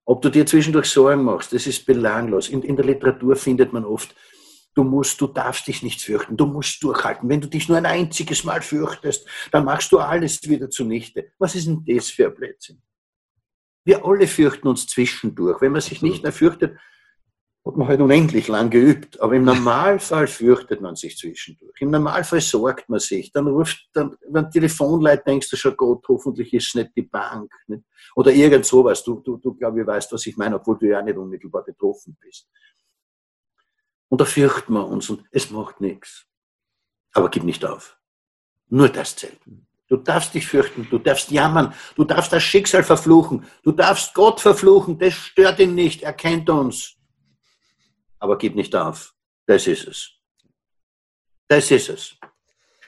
[0.05, 2.49] Ob du dir zwischendurch Sorgen machst, das ist belanglos.
[2.49, 4.15] In, in der Literatur findet man oft
[4.75, 7.29] Du musst, du darfst dich nicht fürchten, du musst durchhalten.
[7.29, 11.33] Wenn du dich nur ein einziges Mal fürchtest, dann machst du alles wieder zunichte.
[11.39, 12.81] Was ist denn das für ein Blödsinn?
[13.85, 15.61] Wir alle fürchten uns zwischendurch.
[15.61, 16.79] Wenn man sich nicht mehr fürchtet,
[17.71, 19.21] hat man halt unendlich lang geübt.
[19.21, 21.81] Aber im Normalfall fürchtet man sich zwischendurch.
[21.81, 23.33] Im Normalfall sorgt man sich.
[23.33, 27.53] Dann ruft, dann, wenn Telefonleit denkst du schon, Gott, hoffentlich ist es nicht die Bank.
[27.69, 27.85] Nicht?
[28.17, 29.05] Oder irgend sowas.
[29.05, 32.17] Du, du, du glaube ich, weißt, was ich meine, obwohl du ja nicht unmittelbar betroffen
[32.21, 32.49] bist.
[34.09, 36.27] Und da fürchten wir uns und es macht nichts.
[37.13, 37.97] Aber gib nicht auf.
[38.69, 39.39] Nur das zählt.
[39.89, 44.41] Du darfst dich fürchten, du darfst jammern, du darfst das Schicksal verfluchen, du darfst Gott
[44.41, 47.00] verfluchen, das stört ihn nicht, er kennt uns.
[48.21, 49.15] Aber gib nicht auf.
[49.47, 50.11] Das ist es.
[51.49, 52.17] Das ist es.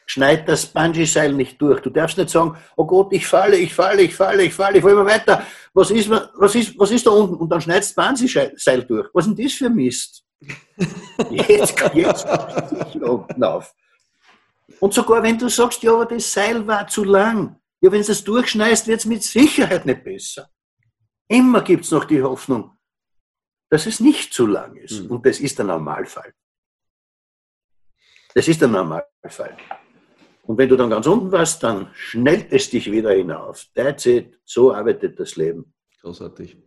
[0.07, 1.81] Schneid das Bungee-Seil nicht durch.
[1.81, 4.83] Du darfst nicht sagen, oh Gott, ich falle, ich falle, ich falle, ich falle, ich
[4.83, 5.45] falle immer weiter.
[5.75, 7.35] Was ist, was ist, was ist da unten?
[7.35, 9.09] Und dann schneidest du das Bungee-Seil durch.
[9.13, 10.25] Was ist denn das für Mist?
[11.31, 12.27] Jetzt, jetzt
[12.95, 13.75] ich unten auf.
[14.81, 18.13] Und sogar wenn du sagst, ja, aber das Seil war zu lang, ja, wenn du
[18.13, 20.49] es durchschneidest, wird es mit Sicherheit nicht besser.
[21.29, 22.77] Immer gibt es noch die Hoffnung,
[23.73, 25.05] dass es nicht zu lang ist.
[25.05, 25.13] Mhm.
[25.13, 26.35] Und das ist der Normalfall.
[28.35, 29.57] Das ist der Normalfall.
[30.43, 33.65] Und wenn du dann ganz unten warst, dann schnellt es dich wieder hinauf.
[33.75, 34.39] That's it.
[34.45, 35.73] So arbeitet das Leben.
[36.03, 36.59] Großartig.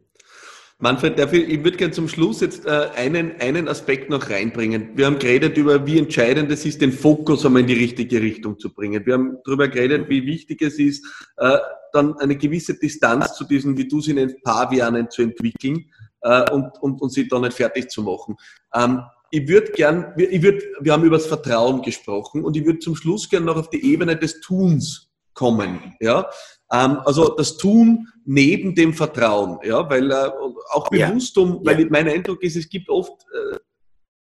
[0.79, 4.97] Manfred, ich würde gerne zum Schluss jetzt äh, einen, einen Aspekt noch reinbringen.
[4.97, 8.57] Wir haben geredet über, wie entscheidend es ist, den Fokus einmal in die richtige Richtung
[8.57, 9.05] zu bringen.
[9.05, 11.05] Wir haben darüber geredet, wie wichtig es ist,
[11.37, 11.57] äh,
[11.93, 15.85] dann eine gewisse Distanz zu diesen, wie du sie nennst, Pavianen zu entwickeln
[16.25, 18.35] äh, und, und, und sie dann nicht fertig zu machen.
[18.73, 22.79] Ähm, ich würde gern, ich würd, wir haben über das Vertrauen gesprochen und ich würde
[22.79, 25.95] zum Schluss gern noch auf die Ebene des Tuns kommen.
[25.99, 26.29] Ja?
[26.71, 30.31] Ähm, also das Tun neben dem Vertrauen, ja, weil äh,
[30.71, 31.87] auch bewusst um, weil ja.
[31.89, 33.57] mein Eindruck ist, es gibt oft äh,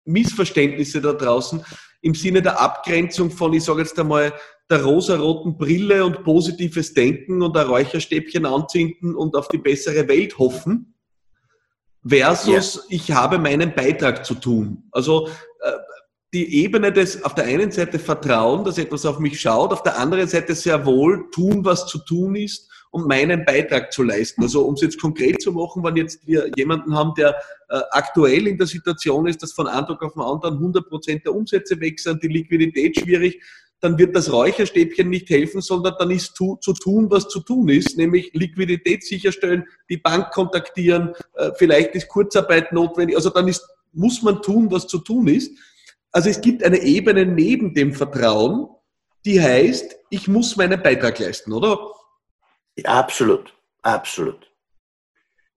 [0.04, 1.64] Missverständnisse da draußen
[2.02, 4.32] im Sinne der Abgrenzung von, ich sage jetzt einmal,
[4.70, 10.38] der rosaroten Brille und positives Denken und ein Räucherstäbchen anzünden und auf die bessere Welt
[10.38, 10.93] hoffen,
[12.06, 12.96] versus ja.
[12.96, 14.84] ich habe meinen Beitrag zu tun.
[14.92, 15.28] Also
[15.60, 15.72] äh,
[16.32, 19.98] die Ebene des auf der einen Seite Vertrauen, dass etwas auf mich schaut, auf der
[19.98, 24.42] anderen Seite sehr wohl tun, was zu tun ist und meinen Beitrag zu leisten.
[24.42, 27.34] Also um es jetzt konkret zu machen, wenn jetzt wir jemanden haben, der
[27.68, 31.24] äh, aktuell in der Situation ist, dass von einem Tag auf den anderen 100 Prozent
[31.24, 33.40] der Umsätze weg sind, die Liquidität schwierig,
[33.84, 37.68] dann wird das Räucherstäbchen nicht helfen, sondern dann ist tu, zu tun, was zu tun
[37.68, 43.66] ist, nämlich Liquidität sicherstellen, die Bank kontaktieren, äh, vielleicht ist Kurzarbeit notwendig, also dann ist,
[43.92, 45.52] muss man tun, was zu tun ist.
[46.12, 48.68] Also es gibt eine Ebene neben dem Vertrauen,
[49.24, 51.78] die heißt, ich muss meinen Beitrag leisten, oder?
[52.84, 54.50] Absolut, absolut.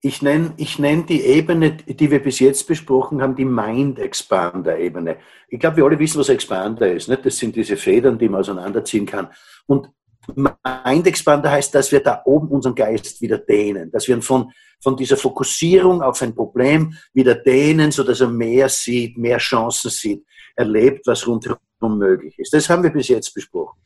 [0.02, 5.18] Ich nenne, ich nenne die Ebene, die wir bis jetzt besprochen haben, die Mind-Expander-Ebene.
[5.50, 7.10] Ich glaube, wir alle wissen, was Expander ist.
[7.10, 7.26] Nicht?
[7.26, 9.30] Das sind diese Federn, die man auseinanderziehen kann.
[9.66, 9.90] Und
[10.36, 15.18] Mind-Expander heißt, dass wir da oben unseren Geist wieder dehnen, dass wir von, von dieser
[15.18, 20.24] Fokussierung auf ein Problem wieder dehnen, sodass er mehr sieht, mehr Chancen sieht
[20.56, 22.54] erlebt, was rundherum möglich ist.
[22.54, 23.80] Das haben wir bis jetzt besprochen.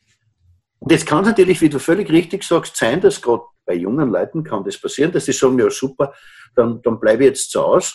[0.78, 4.10] Und jetzt kann es natürlich, wie du völlig richtig sagst, sein, dass gerade bei jungen
[4.10, 6.12] Leuten kann das passieren, dass sie sagen, ja super,
[6.54, 7.94] dann, dann bleibe ich jetzt zu Hause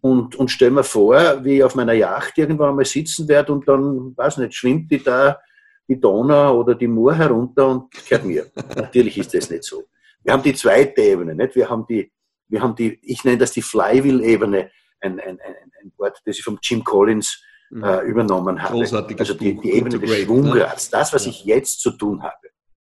[0.00, 3.66] und, und stelle mir vor, wie ich auf meiner Yacht irgendwann einmal sitzen werde und
[3.68, 5.38] dann, weiß nicht, schwimmt die da
[5.86, 8.46] die Donau oder die Mur herunter und gehört mir.
[8.76, 9.84] natürlich ist das nicht so.
[10.22, 11.54] Wir haben die zweite Ebene, nicht?
[11.54, 12.10] Wir haben die,
[12.48, 16.42] wir haben die, ich nenne das die Flywheel-Ebene, ein, ein, ein, ein Wort, das ich
[16.42, 17.42] vom Jim Collins
[17.74, 17.82] Mhm.
[17.82, 18.74] äh, übernommen habe.
[18.74, 20.98] Großartiges also die, die Ebene des Schwunggrads, ne?
[20.98, 21.30] das, was ja.
[21.30, 22.48] ich jetzt zu tun habe.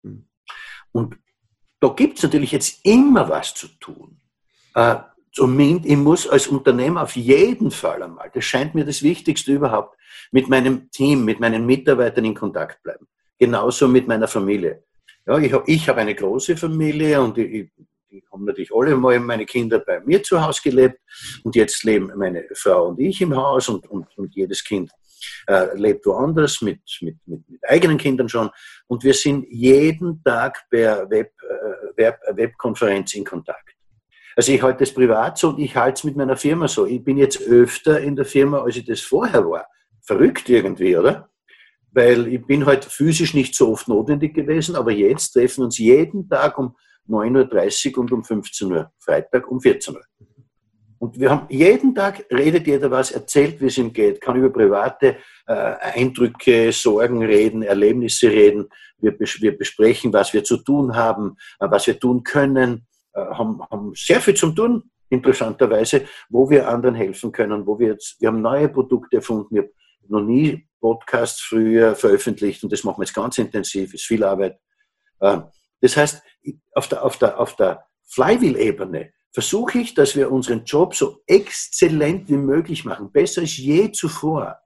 [0.02, 0.28] Mhm.
[0.92, 1.16] Und
[1.80, 4.20] da gibt es natürlich jetzt immer was zu tun.
[4.74, 4.96] Äh,
[5.32, 9.96] zumindest, ich muss als Unternehmer auf jeden Fall einmal, das scheint mir das Wichtigste überhaupt,
[10.30, 13.06] mit meinem Team, mit meinen Mitarbeitern in Kontakt bleiben.
[13.38, 14.82] Genauso mit meiner Familie.
[15.26, 17.70] Ja, ich habe ich hab eine große Familie und ich,
[18.10, 20.98] die haben natürlich alle mal meine Kinder bei mir zu Hause gelebt
[21.44, 24.90] und jetzt leben meine Frau und ich im Haus und, und, und jedes Kind
[25.46, 28.50] äh, lebt woanders mit, mit, mit, mit, eigenen Kindern schon
[28.88, 33.74] und wir sind jeden Tag per Web, äh, Web, Webkonferenz in Kontakt.
[34.34, 36.86] Also ich halte das privat so und ich halte es mit meiner Firma so.
[36.86, 39.66] Ich bin jetzt öfter in der Firma, als ich das vorher war.
[40.00, 41.28] Verrückt irgendwie, oder?
[41.92, 45.78] Weil ich bin halt physisch nicht so oft notwendig gewesen, aber jetzt treffen wir uns
[45.78, 46.76] jeden Tag um
[47.08, 50.02] 9.30 Uhr und um 15 Uhr, Freitag um 14 Uhr.
[50.98, 54.50] Und wir haben jeden Tag redet jeder was, erzählt, wie es ihm geht, kann über
[54.50, 58.68] private äh, Eindrücke, Sorgen reden, Erlebnisse reden.
[58.98, 63.20] Wir, bes wir besprechen, was wir zu tun haben, äh, was wir tun können, äh,
[63.20, 68.20] haben, haben sehr viel zu tun, interessanterweise, wo wir anderen helfen können, wo wir jetzt,
[68.20, 69.54] wir haben neue Produkte erfunden.
[69.54, 69.72] Wir haben
[70.08, 74.58] noch nie Podcasts früher veröffentlicht und das machen wir jetzt ganz intensiv, ist viel Arbeit.
[75.20, 75.38] Äh,
[75.80, 76.22] das heißt,
[76.72, 82.28] auf der, auf der, auf der Flywheel-Ebene versuche ich, dass wir unseren Job so exzellent
[82.28, 84.58] wie möglich machen, besser als je zuvor.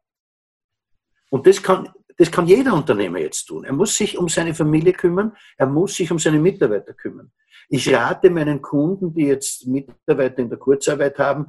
[1.31, 3.65] Und das kann, das kann jeder Unternehmer jetzt tun.
[3.65, 7.33] Er muss sich um seine Familie kümmern, er muss sich um seine Mitarbeiter kümmern.
[7.69, 11.47] Ich rate meinen Kunden, die jetzt Mitarbeiter in der Kurzarbeit haben,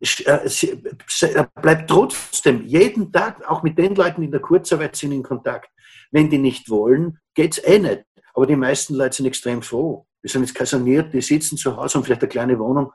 [0.00, 5.22] äh, bleibt trotzdem jeden Tag auch mit den Leuten, die in der Kurzarbeit sind, in
[5.22, 5.70] Kontakt.
[6.10, 8.04] Wenn die nicht wollen, geht's eh nicht.
[8.34, 10.06] Aber die meisten Leute sind extrem froh.
[10.22, 12.92] Die sind jetzt kaserniert, die sitzen zu Hause, haben vielleicht eine kleine Wohnung,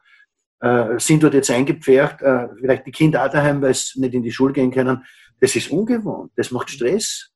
[0.60, 4.24] äh, sind dort jetzt eingepfercht, äh, vielleicht die Kinder auch daheim, weil sie nicht in
[4.24, 5.06] die Schule gehen können.
[5.40, 7.32] Das ist ungewohnt, das macht Stress.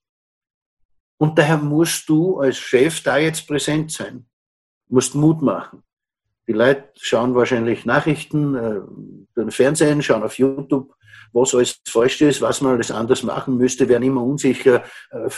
[1.18, 4.26] Und daher musst du als Chef da jetzt präsent sein,
[4.90, 5.84] musst Mut machen.
[6.48, 8.82] Die Leute schauen wahrscheinlich Nachrichten, äh,
[9.38, 10.94] den Fernsehen, schauen auf YouTube,
[11.32, 15.30] was alles falsch ist, was man alles anders machen müsste, werden immer unsicher, äh,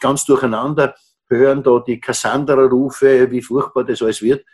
[0.00, 0.94] ganz durcheinander
[1.28, 4.44] hören da die Cassandra-Rufe, wie furchtbar das alles wird.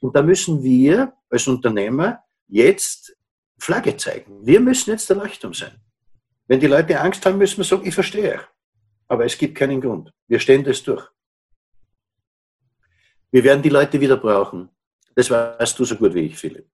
[0.00, 3.16] Und da müssen wir als Unternehmer jetzt
[3.58, 4.46] Flagge zeigen.
[4.46, 5.72] Wir müssen jetzt der Leuchtturm sein.
[6.46, 8.40] Wenn die Leute Angst haben, müssen wir sagen, ich verstehe.
[9.08, 10.12] Aber es gibt keinen Grund.
[10.26, 11.06] Wir stehen das durch.
[13.30, 14.68] Wir werden die Leute wieder brauchen.
[15.14, 16.66] Das weißt du so gut wie ich, Philipp.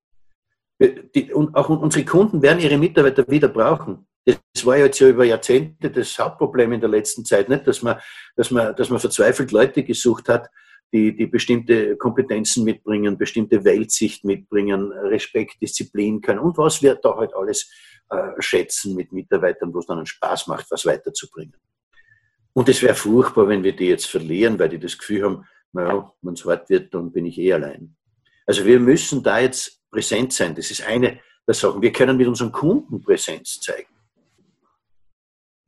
[1.14, 4.06] Die, und auch unsere Kunden werden ihre Mitarbeiter wieder brauchen.
[4.26, 7.66] Das war jetzt ja über Jahrzehnte das Hauptproblem in der letzten Zeit, nicht?
[7.66, 8.00] Dass man,
[8.34, 10.48] dass man, dass man verzweifelt Leute gesucht hat,
[10.92, 17.16] die, die bestimmte Kompetenzen mitbringen, bestimmte Weltsicht mitbringen, Respekt, Disziplin können und was wir da
[17.16, 17.70] halt alles
[18.08, 21.56] äh, schätzen mit Mitarbeitern, wo es dann einen Spaß macht, was weiterzubringen.
[22.52, 26.12] Und es wäre furchtbar, wenn wir die jetzt verlieren, weil die das Gefühl haben, naja,
[26.22, 27.94] wenn es hart wird, dann bin ich eh allein.
[28.46, 30.54] Also wir müssen da jetzt präsent sein.
[30.54, 31.82] Das ist eine der Sachen.
[31.82, 33.95] Wir können mit unseren Kunden Präsenz zeigen.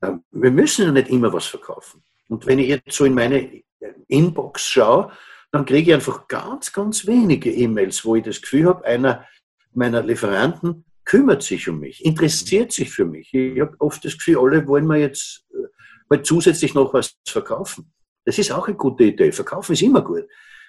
[0.03, 2.03] Ähm, wir müssen ja nicht immer was verkaufen.
[2.29, 3.63] Und wenn ich jetzt so in meine
[4.09, 5.13] Inbox schaue,
[5.51, 9.27] dann kriege ich einfach ganz, ganz wenige E-Mails, wo ich das Gefühl habe, einer
[9.73, 13.33] meiner Lieferanten kümmert sich um mich, interessiert sich für mich.
[13.33, 15.69] Ich habe oft das Gefühl, alle wollen mir jetzt äh,
[16.11, 17.91] mal zusätzlich noch was verkaufen.
[18.27, 19.33] Das ist auch eine gute Idee.
[19.33, 20.25] Verkaufen ist immer gut.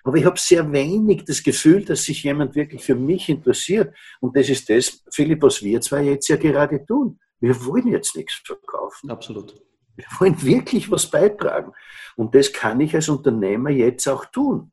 [0.06, 3.94] Aber ich habe sehr wenig das Gefühl, dass sich jemand wirklich für mich interessiert.
[4.22, 7.20] Und das ist das, Philipp, was wir zwei jetzt ja gerade tun.
[7.40, 9.10] Wir wollen jetzt nichts verkaufen.
[9.10, 9.56] Absolut.
[9.96, 11.74] Wir wollen wirklich was beitragen.
[12.16, 14.72] Und das kann ich als Unternehmer jetzt auch tun.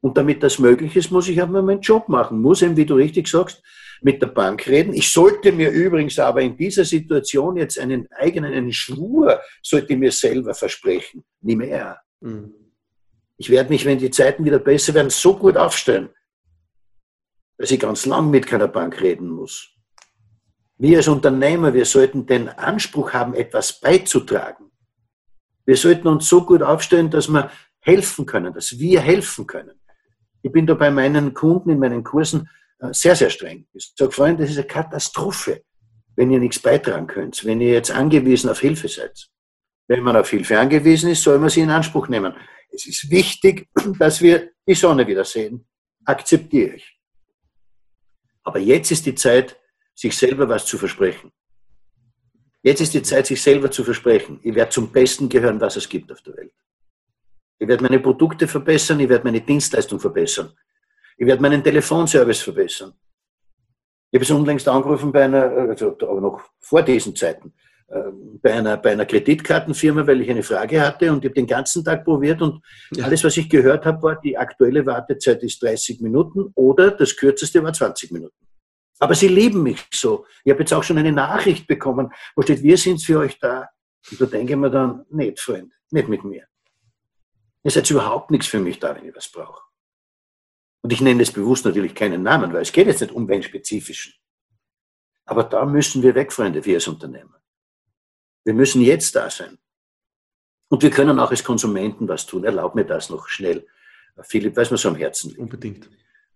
[0.00, 2.40] Und damit das möglich ist, muss ich aber meinen Job machen.
[2.40, 3.62] Muss eben, wie du richtig sagst,
[4.02, 4.94] mit der Bank reden.
[4.94, 10.12] Ich sollte mir übrigens aber in dieser Situation jetzt einen eigenen einen Schwur, sollte mir
[10.12, 11.24] selber versprechen.
[11.42, 12.00] Nie mehr.
[12.20, 12.54] Mhm.
[13.36, 16.10] Ich werde mich, wenn die Zeiten wieder besser werden, so gut aufstellen,
[17.58, 19.70] dass ich ganz lang mit keiner Bank reden muss.
[20.82, 24.70] Wir als Unternehmer, wir sollten den Anspruch haben, etwas beizutragen.
[25.66, 27.50] Wir sollten uns so gut aufstellen, dass wir
[27.80, 29.78] helfen können, dass wir helfen können.
[30.40, 33.66] Ich bin da bei meinen Kunden in meinen Kursen äh, sehr, sehr streng.
[33.74, 35.62] Ich sage, Freunde, das ist eine Katastrophe,
[36.16, 39.28] wenn ihr nichts beitragen könnt, wenn ihr jetzt angewiesen auf Hilfe seid.
[39.86, 42.32] Wenn man auf Hilfe angewiesen ist, soll man sie in Anspruch nehmen.
[42.72, 43.68] Es ist wichtig,
[43.98, 45.68] dass wir die Sonne wieder sehen.
[46.06, 46.98] Akzeptiere ich.
[48.44, 49.59] Aber jetzt ist die Zeit,
[50.00, 51.30] sich selber was zu versprechen.
[52.62, 54.40] Jetzt ist die Zeit, sich selber zu versprechen.
[54.42, 56.52] Ich werde zum Besten gehören, was es gibt auf der Welt.
[57.58, 60.52] Ich werde meine Produkte verbessern, ich werde meine Dienstleistung verbessern.
[61.18, 62.94] Ich werde meinen Telefonservice verbessern.
[64.10, 67.52] Ich habe es unlängst angerufen bei einer, also aber noch vor diesen Zeiten,
[67.90, 71.46] ähm, bei einer, bei einer Kreditkartenfirma, weil ich eine Frage hatte und ich habe den
[71.46, 72.64] ganzen Tag probiert und
[72.96, 73.04] ja.
[73.04, 77.62] alles, was ich gehört habe, war, die aktuelle Wartezeit ist 30 Minuten oder das kürzeste
[77.62, 78.49] war 20 Minuten.
[79.00, 80.26] Aber sie lieben mich so.
[80.44, 83.68] Ich habe jetzt auch schon eine Nachricht bekommen, wo steht, wir sind für euch da.
[84.10, 86.46] Und da denke ich mir dann, nicht, Freund, nicht mit mir.
[87.62, 89.62] Ihr seid überhaupt nichts für mich da, wenn ich was brauche.
[90.82, 93.42] Und ich nenne es bewusst natürlich keinen Namen, weil es geht jetzt nicht um einen
[93.42, 94.14] spezifischen.
[95.24, 97.40] Aber da müssen wir weg, Freunde, wir als Unternehmer.
[98.44, 99.58] Wir müssen jetzt da sein.
[100.68, 102.44] Und wir können auch als Konsumenten was tun.
[102.44, 103.66] Erlaub mir das noch schnell.
[104.22, 105.40] Philipp, weiß mir so am Herzen liegt.
[105.40, 105.88] Unbedingt.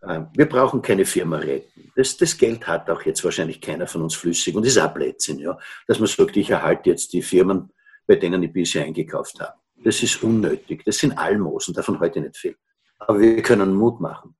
[0.06, 1.92] Äh, wir brauchen keine Firma retten.
[1.96, 5.38] Das, das, Geld hat auch jetzt wahrscheinlich keiner von uns flüssig und ist auch Blödsinn,
[5.38, 5.58] ja.
[5.86, 7.70] Dass man sagt, ich erhalte jetzt die Firmen,
[8.06, 9.54] bei denen ich bisher eingekauft habe.
[9.76, 10.82] Das ist unnötig.
[10.84, 12.56] Das sind Almosen, davon heute nicht viel.
[12.98, 14.34] Aber wir können Mut machen.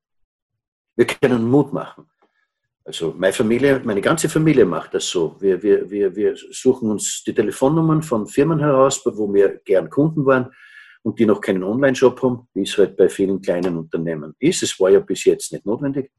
[0.97, 2.07] Wir können Mut machen.
[2.85, 5.37] Also meine Familie, meine ganze Familie macht das so.
[5.41, 10.27] Wir, wir, wir, wir suchen uns die Telefonnummern von Firmen heraus, wo wir gern Kunden
[10.27, 10.51] waren
[11.05, 14.63] und die noch keinen Online-Shop haben, wie es halt bei vielen kleinen Unternehmen ist.
[14.63, 16.11] Es war ja bis jetzt nicht notwendig.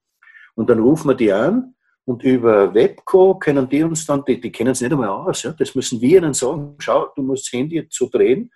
[0.53, 1.73] Und dann rufen wir die an
[2.05, 5.51] und über Webco können die uns dann, die, die kennen es nicht einmal aus, ja?
[5.51, 8.51] das müssen wir ihnen sagen, schau, du musst das Handy jetzt so drehen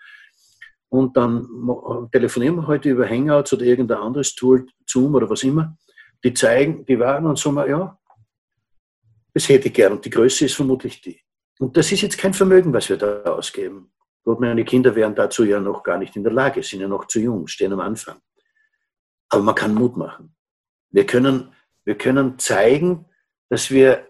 [0.90, 1.48] und dann
[2.12, 5.76] telefonieren wir heute über Hangouts oder irgendein anderes Tool, Zoom oder was immer.
[6.24, 7.98] Die zeigen, die waren und sagen, ja,
[9.34, 11.20] das hätte ich gern und die Größe ist vermutlich die.
[11.60, 13.92] Und das ist jetzt kein Vermögen, was wir da ausgeben.
[14.24, 17.06] Gut, meine Kinder wären dazu ja noch gar nicht in der Lage, sind ja noch
[17.06, 18.20] zu jung, stehen am Anfang.
[19.30, 20.36] Aber man kann Mut machen.
[20.92, 21.54] Wir können,
[21.86, 23.06] wir können zeigen,
[23.50, 24.08] dass wir,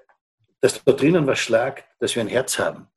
[0.61, 2.87] dass da drinnen was schlagt, dass wir ein Herz haben.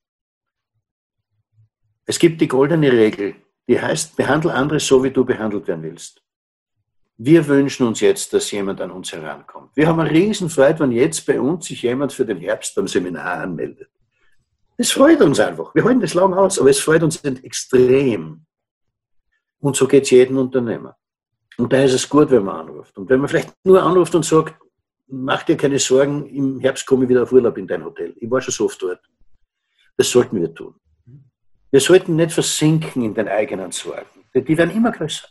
[2.04, 3.36] Es gibt die goldene Regel,
[3.68, 6.22] die heißt, behandle andere so, wie du behandelt werden willst.
[7.16, 9.76] Wir wünschen uns jetzt, dass jemand an uns herankommt.
[9.76, 13.42] Wir haben eine Riesenfreude, wenn jetzt bei uns sich jemand für den Herbst beim Seminar
[13.42, 13.90] anmeldet.
[14.82, 15.72] Das freut uns einfach.
[15.76, 18.44] Wir halten das lang aus, aber es freut uns extrem.
[19.60, 20.96] Und so geht es jedem Unternehmer.
[21.56, 22.98] Und da ist es gut, wenn man anruft.
[22.98, 24.56] Und wenn man vielleicht nur anruft und sagt,
[25.06, 28.12] mach dir keine Sorgen, im Herbst komme ich wieder auf Urlaub in dein Hotel.
[28.16, 28.98] Ich war schon so oft dort.
[29.96, 30.74] Das sollten wir tun.
[31.70, 34.24] Wir sollten nicht versinken in den eigenen Sorgen.
[34.34, 35.28] Die werden immer größer.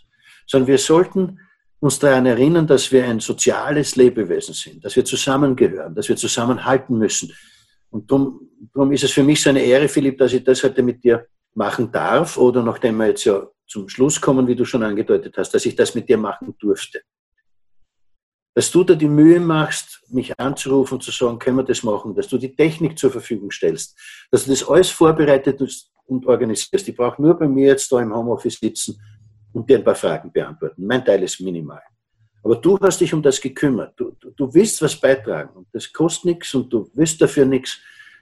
[0.47, 1.41] Sondern wir sollten
[1.81, 6.97] uns daran erinnern, dass wir ein soziales Lebewesen sind, dass wir zusammengehören, dass wir zusammenhalten
[6.97, 7.33] müssen,
[7.91, 10.83] und darum, darum ist es für mich so eine Ehre, Philipp, dass ich das heute
[10.83, 14.83] mit dir machen darf oder nachdem wir jetzt ja zum Schluss kommen, wie du schon
[14.83, 17.01] angedeutet hast, dass ich das mit dir machen durfte.
[18.53, 22.13] dass du da die Mühe machst, mich anzurufen und zu sagen, können wir das machen,
[22.13, 23.97] dass du die Technik zur Verfügung stellst,
[24.29, 25.61] dass du das alles vorbereitet
[26.05, 26.87] und organisierst.
[26.89, 29.01] Ich brauche nur bei mir jetzt da im Homeoffice sitzen
[29.53, 30.85] und dir ein paar Fragen beantworten.
[30.85, 31.81] Mein Teil ist minimal.
[32.43, 33.93] Aber du hast dich um das gekümmert.
[33.97, 37.79] Du, du, du willst was beitragen und das kostet nichts und du willst dafür nichts.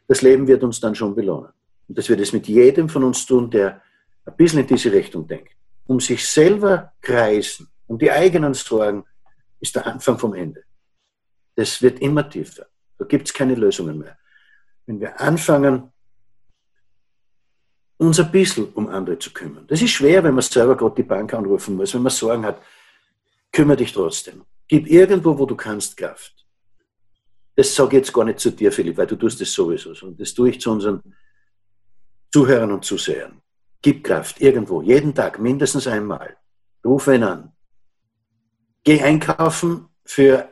[0.10, 1.52] Das Leben wird uns dann schon belohnen.
[1.88, 3.80] Und das wird es mit jedem von uns tun, der
[4.26, 5.54] ein bisschen in diese Richtung denkt.
[5.86, 9.06] Um sich selber kreisen, um die eigenen Sorgen,
[9.60, 10.64] ist der Anfang vom Ende.
[11.56, 12.66] Das wird immer tiefer.
[12.98, 14.18] Da gibt es keine Lösungen mehr.
[14.88, 15.92] Wenn wir anfangen,
[17.98, 19.68] uns ein bisschen um andere zu kümmern.
[19.68, 22.60] Das ist schwer, wenn man selber gerade die Bank anrufen muss, wenn man Sorgen hat.
[23.52, 24.44] Kümmere dich trotzdem.
[24.68, 26.39] Gib irgendwo, wo du kannst, Kraft.
[27.60, 29.90] Das sage ich jetzt gar nicht zu dir, Philipp, weil du tust das sowieso.
[30.08, 31.04] Und das tue ich zu unseren
[32.32, 33.42] Zuhörern und Zusehern.
[33.82, 36.38] Gib Kraft irgendwo, jeden Tag, mindestens einmal.
[36.86, 37.52] Rufe ihn an.
[38.86, 40.48] Geh einkaufen für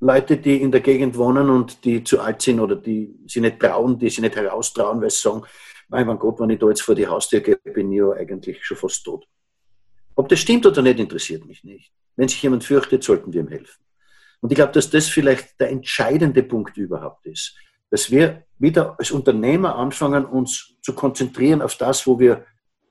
[0.00, 3.60] Leute, die in der Gegend wohnen und die zu alt sind oder die sich nicht
[3.60, 5.44] trauen, die sich nicht heraustrauen, weil sie sagen,
[5.86, 8.76] mein Gott, wenn ich da jetzt vor die Haustür gehe, bin ich ja eigentlich schon
[8.76, 9.28] fast tot.
[10.16, 11.92] Ob das stimmt oder nicht, interessiert mich nicht.
[12.16, 13.80] Wenn sich jemand fürchtet, sollten wir ihm helfen.
[14.40, 17.56] Und ich glaube, dass das vielleicht der entscheidende Punkt überhaupt ist,
[17.90, 22.44] dass wir wieder als Unternehmer anfangen, uns zu konzentrieren auf das, wo wir,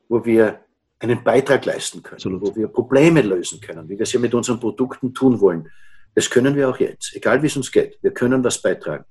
[0.09, 0.61] wo wir
[0.99, 2.41] einen Beitrag leisten können, Absolut.
[2.41, 5.69] wo wir Probleme lösen können, wie wir es ja mit unseren Produkten tun wollen.
[6.15, 7.99] Das können wir auch jetzt, egal wie es uns geht.
[8.01, 9.05] Wir können was beitragen.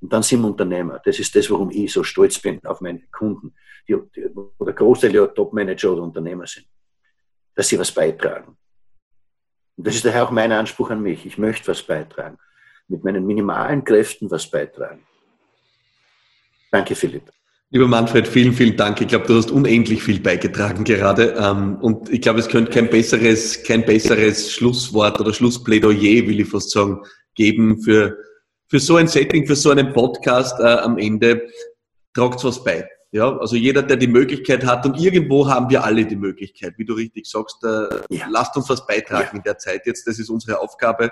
[0.00, 1.00] Und dann sind wir Unternehmer.
[1.04, 3.54] Das ist das, warum ich so stolz bin auf meine Kunden,
[3.88, 6.66] die, die, wo der Großteil ja Topmanager oder Unternehmer sind,
[7.54, 8.56] dass sie was beitragen.
[9.78, 11.24] Und das ist daher auch mein Anspruch an mich.
[11.24, 12.36] Ich möchte was beitragen.
[12.88, 15.06] Mit meinen minimalen Kräften was beitragen.
[16.72, 17.30] Danke, Philipp.
[17.70, 19.00] Lieber Manfred, vielen, vielen Dank.
[19.00, 21.36] Ich glaube, du hast unendlich viel beigetragen gerade.
[21.38, 26.48] Ähm, und ich glaube, es könnte kein besseres, kein besseres Schlusswort oder Schlussplädoyer, will ich
[26.48, 27.02] fast sagen,
[27.34, 28.16] geben für,
[28.66, 31.46] für so ein Setting, für so einen Podcast äh, am Ende.
[32.14, 32.88] Tragt was bei.
[33.10, 36.84] Ja, also jeder, der die Möglichkeit hat und irgendwo haben wir alle die Möglichkeit, wie
[36.84, 38.26] du richtig sagst, äh, ja.
[38.28, 39.36] lasst uns was beitragen ja.
[39.38, 40.06] in der Zeit jetzt.
[40.06, 41.10] Das ist unsere Aufgabe.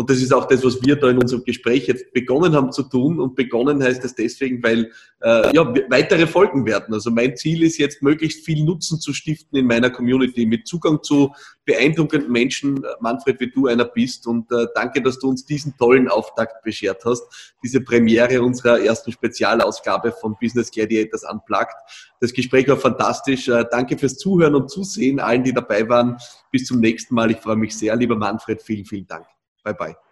[0.00, 2.84] Und das ist auch das, was wir da in unserem Gespräch jetzt begonnen haben zu
[2.84, 3.20] tun.
[3.20, 4.90] Und begonnen heißt es deswegen, weil
[5.20, 6.94] äh, ja, weitere Folgen werden.
[6.94, 11.02] Also mein Ziel ist jetzt, möglichst viel Nutzen zu stiften in meiner Community mit Zugang
[11.02, 11.34] zu
[11.66, 14.26] beeindruckenden Menschen, Manfred, wie du einer bist.
[14.26, 17.54] Und äh, danke, dass du uns diesen tollen Auftakt beschert hast.
[17.62, 21.76] Diese Premiere unserer ersten Spezialausgabe von Business Gladiators Unplugged.
[22.20, 23.48] Das Gespräch war fantastisch.
[23.48, 26.16] Äh, danke fürs Zuhören und Zusehen, allen, die dabei waren.
[26.50, 27.30] Bis zum nächsten Mal.
[27.30, 28.62] Ich freue mich sehr, lieber Manfred.
[28.62, 29.26] Vielen, vielen Dank.
[29.62, 30.09] 拜拜。